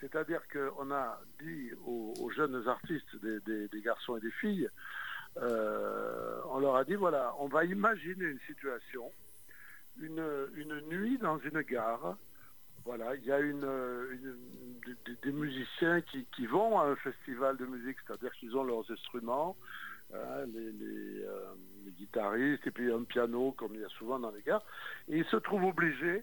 c'est-à-dire 0.00 0.40
qu'on 0.48 0.90
a 0.90 1.20
dit 1.40 1.70
aux, 1.86 2.30
jeunes 2.34 2.66
artistes, 2.66 3.16
des 3.16 3.82
garçons 3.82 4.16
et 4.16 4.20
des 4.20 4.32
filles, 4.32 4.68
euh, 5.38 6.40
on 6.50 6.60
leur 6.60 6.76
a 6.76 6.84
dit 6.84 6.94
voilà, 6.94 7.34
on 7.38 7.48
va 7.48 7.64
imaginer 7.64 8.24
une 8.24 8.40
situation, 8.46 9.10
une, 10.00 10.22
nuit 10.88 11.18
dans 11.18 11.38
une 11.38 11.60
gare. 11.62 12.16
Voilà, 12.84 13.16
il 13.16 13.24
y 13.24 13.32
a 13.32 13.40
une, 13.40 13.66
des, 15.22 15.32
musiciens 15.32 16.00
qui, 16.02 16.46
vont 16.46 16.78
à 16.78 16.84
un 16.84 16.96
festival 16.96 17.56
de 17.56 17.66
musique, 17.66 17.96
c'est-à-dire 18.06 18.32
qu'ils 18.34 18.56
ont 18.56 18.62
leurs 18.62 18.88
instruments, 18.90 19.56
hein, 20.14 20.16
euh, 20.16 20.46
les 21.84 21.92
guitaristes, 21.92 22.64
et 22.64 22.70
puis 22.70 22.92
un 22.92 23.02
piano, 23.02 23.52
comme 23.52 23.74
il 23.74 23.80
y 23.80 23.84
a 23.84 23.88
souvent 23.88 24.20
dans 24.20 24.30
les 24.30 24.42
gares, 24.42 24.64
et 25.08 25.18
ils 25.18 25.24
se 25.26 25.36
trouvent 25.36 25.64
obligés, 25.64 26.22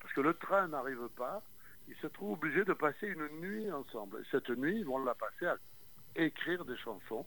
parce 0.00 0.14
que 0.14 0.22
le 0.22 0.32
train 0.32 0.66
n'arrive 0.68 1.08
pas, 1.14 1.42
ils 1.88 1.96
se 1.96 2.06
trouvent 2.06 2.32
obligés 2.32 2.64
de 2.64 2.72
passer 2.72 3.08
une 3.08 3.28
nuit 3.40 3.70
ensemble. 3.70 4.20
Et 4.20 4.24
cette 4.30 4.48
nuit, 4.48 4.78
ils 4.78 4.86
vont 4.86 5.04
la 5.04 5.14
passer 5.14 5.46
à 5.46 5.56
écrire 6.16 6.64
des 6.64 6.76
chansons. 6.78 7.26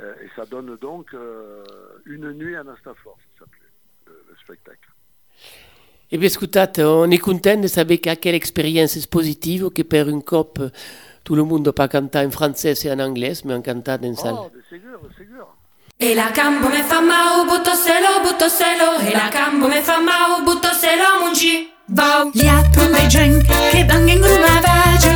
Euh, 0.00 0.14
et 0.22 0.28
ça 0.34 0.44
donne 0.44 0.76
donc 0.80 1.14
euh, 1.14 1.64
une 2.06 2.32
nuit 2.32 2.56
à 2.56 2.64
Nastafor, 2.64 3.16
ça 3.38 3.44
s'appelait, 3.44 3.70
le, 4.06 4.24
le 4.28 4.36
spectacle. 4.42 4.90
Eh 6.10 6.18
bien, 6.18 6.28
scusate, 6.28 6.80
on 6.80 7.10
est 7.10 7.18
content 7.18 7.56
de 7.56 7.68
savoir 7.68 8.00
qu'à 8.00 8.16
quelle 8.16 8.34
expérience 8.34 9.06
positive 9.06 9.70
que 9.70 9.82
per 9.82 10.08
un 10.08 10.20
cop 10.20 10.60
tout 11.24 11.34
le 11.34 11.42
monde 11.42 11.70
pas 11.70 11.88
cantar 11.88 12.26
en 12.26 12.30
français 12.30 12.74
et 12.84 12.92
en 12.92 12.98
anglais, 13.00 13.32
mais 13.44 13.54
en 13.54 13.62
cantar 13.62 13.98
en 14.04 14.14
salle. 14.14 14.34
Oh, 14.36 14.50
c'est 14.68 14.78
sûr, 14.78 15.00
c'est 15.16 15.26
sûr. 15.26 15.46
E 15.96 16.14
la 16.14 16.32
cambo 16.32 16.68
me 16.68 16.82
fa 16.82 17.00
mau, 17.00 17.44
buttoselo, 17.46 18.20
buttoselo 18.24 18.98
E 19.00 19.12
la 19.12 19.30
cambo 19.30 19.68
me 19.68 19.80
fa 19.80 20.00
mau, 20.00 20.42
buttoselo, 20.44 21.24
munci 21.24 21.70
Vau 21.86 22.30
Gli 22.32 22.46
altri 22.46 22.88
bei 22.88 23.06
gen 23.06 23.40
che 23.42 23.78
in 23.78 24.22
una 24.22 24.60
vage 24.60 25.14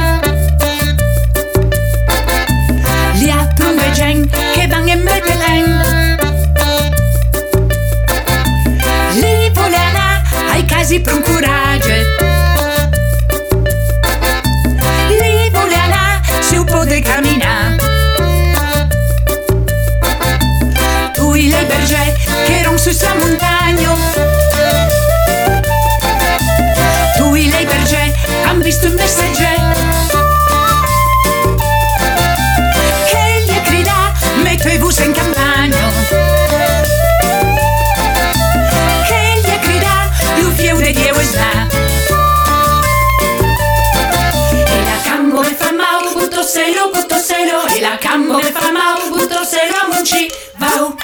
Gli 3.18 3.28
altri 3.28 3.74
bei 3.74 4.47
gen 4.88 5.04
che 5.04 5.36
vengono 5.36 6.00
in 6.00 6.16
Bethlehem 6.16 6.96
Li 9.20 9.50
volerà 9.52 10.22
ai 10.50 10.64
casi 10.64 11.00
per 11.00 11.14
un 11.14 11.22
coraggio. 11.22 11.92
Li 15.08 15.50
volerà 15.50 16.20
se 16.40 16.56
un 16.56 16.64
po' 16.64 16.84
di 16.86 17.00
camminare 17.02 17.76
Tu 21.14 21.34
il 21.34 21.50
les 21.50 21.66
bergers 21.66 22.14
qui 22.46 22.54
erano 22.54 22.78
su 22.78 22.90
sa 22.92 23.12
montagna. 23.14 23.94
Tu 27.18 27.34
il 27.34 27.50
les 27.50 27.66
bergers 27.66 28.12
han 28.46 28.62
visto 28.62 28.86
un 28.86 28.94
messager 28.94 29.57
selo 50.08 50.16
a 50.16 50.16
munci 50.16 50.30
Vau 50.56 50.96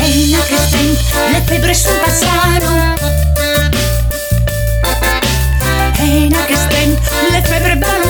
E 0.00 0.10
in 0.10 0.38
che 0.46 0.56
sten, 0.56 0.96
le 1.32 1.42
febbre 1.44 1.74
sul 1.74 1.92
passano 2.04 2.94
E 5.98 6.04
in 6.04 6.36
che 6.46 6.56
sten, 6.56 6.98
le 7.30 7.42
febbre 7.42 7.76
ballo 7.76 8.07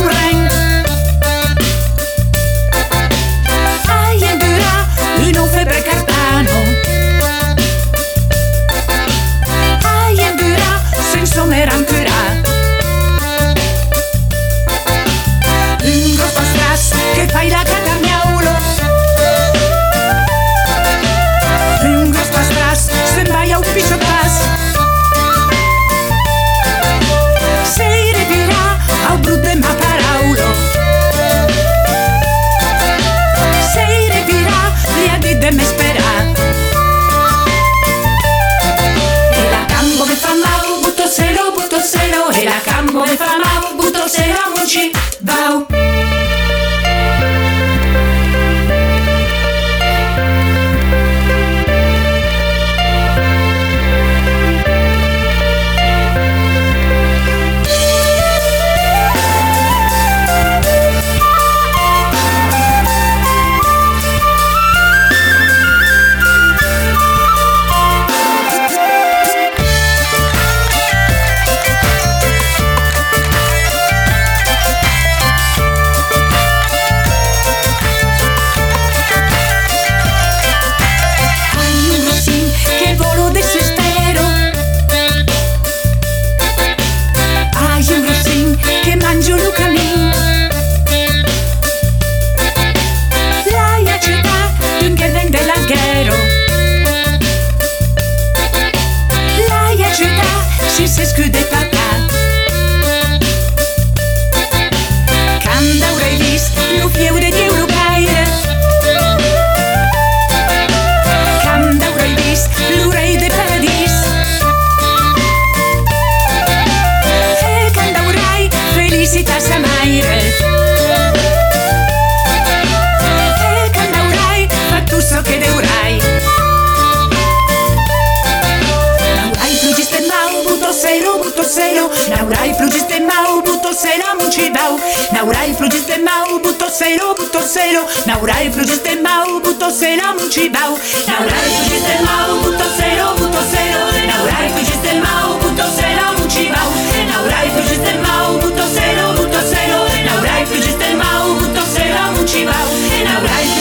Chibau 134.38 134.78
Naurai 135.12 135.52
fludis 135.52 135.84
de 135.86 135.98
mau 135.98 136.38
Butoceiro, 136.38 137.12
butoceiro 137.18 137.84
Naurai 138.06 138.50
fludis 138.52 138.80
de 138.84 138.94
mau 139.02 139.40
Butoceira 139.40 140.14
muchibau 140.14 140.78
Naurai 141.08 141.48
fludis 141.56 141.82
de 141.82 141.96
mau 142.06 142.38
Butoceiro, 142.42 143.14
butoceiro 143.18 143.82
Naurai 144.06 144.48
fludis 144.54 144.80
de 144.84 144.94
mau 145.02 145.38
Butoceira 145.42 146.12
muchibau 146.18 146.70
Naurai 147.10 147.50
fludis 147.50 147.78
de 147.82 147.94
mau 147.98 148.38
Butoceiro, 148.38 149.12
butoceiro 149.18 149.80
Naurai 150.06 150.46
fludis 150.46 150.78
de 150.78 150.94
mau 150.94 151.34
Butoceira 151.34 152.12
muchibau 152.14 152.68
Naurai 153.04 153.57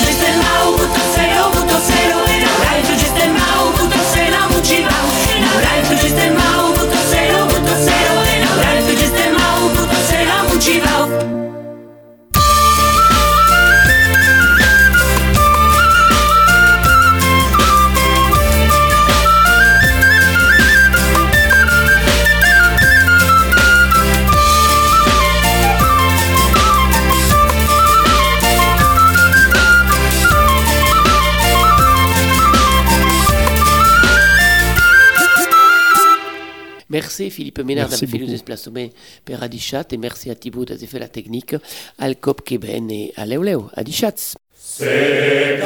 Merci 36.97 37.29
Philippe 37.29 37.59
Ménard 37.59 37.89
d'Amphilus 37.89 38.33
Esplastomé 38.33 38.91
Peradichat 39.23 39.83
et 39.91 39.97
merci 39.97 40.31
à 40.31 40.35
Thibaut 40.35 40.65
fait 40.65 40.97
la 40.97 41.07
Technique, 41.07 41.53
à 41.53 42.05
Alcop 42.05 42.41
Keben 42.43 42.89
et 42.89 43.13
à 43.15 43.27
Leoleo. 43.27 43.69
Adichatz. 43.75 44.33
C'est 44.55 45.59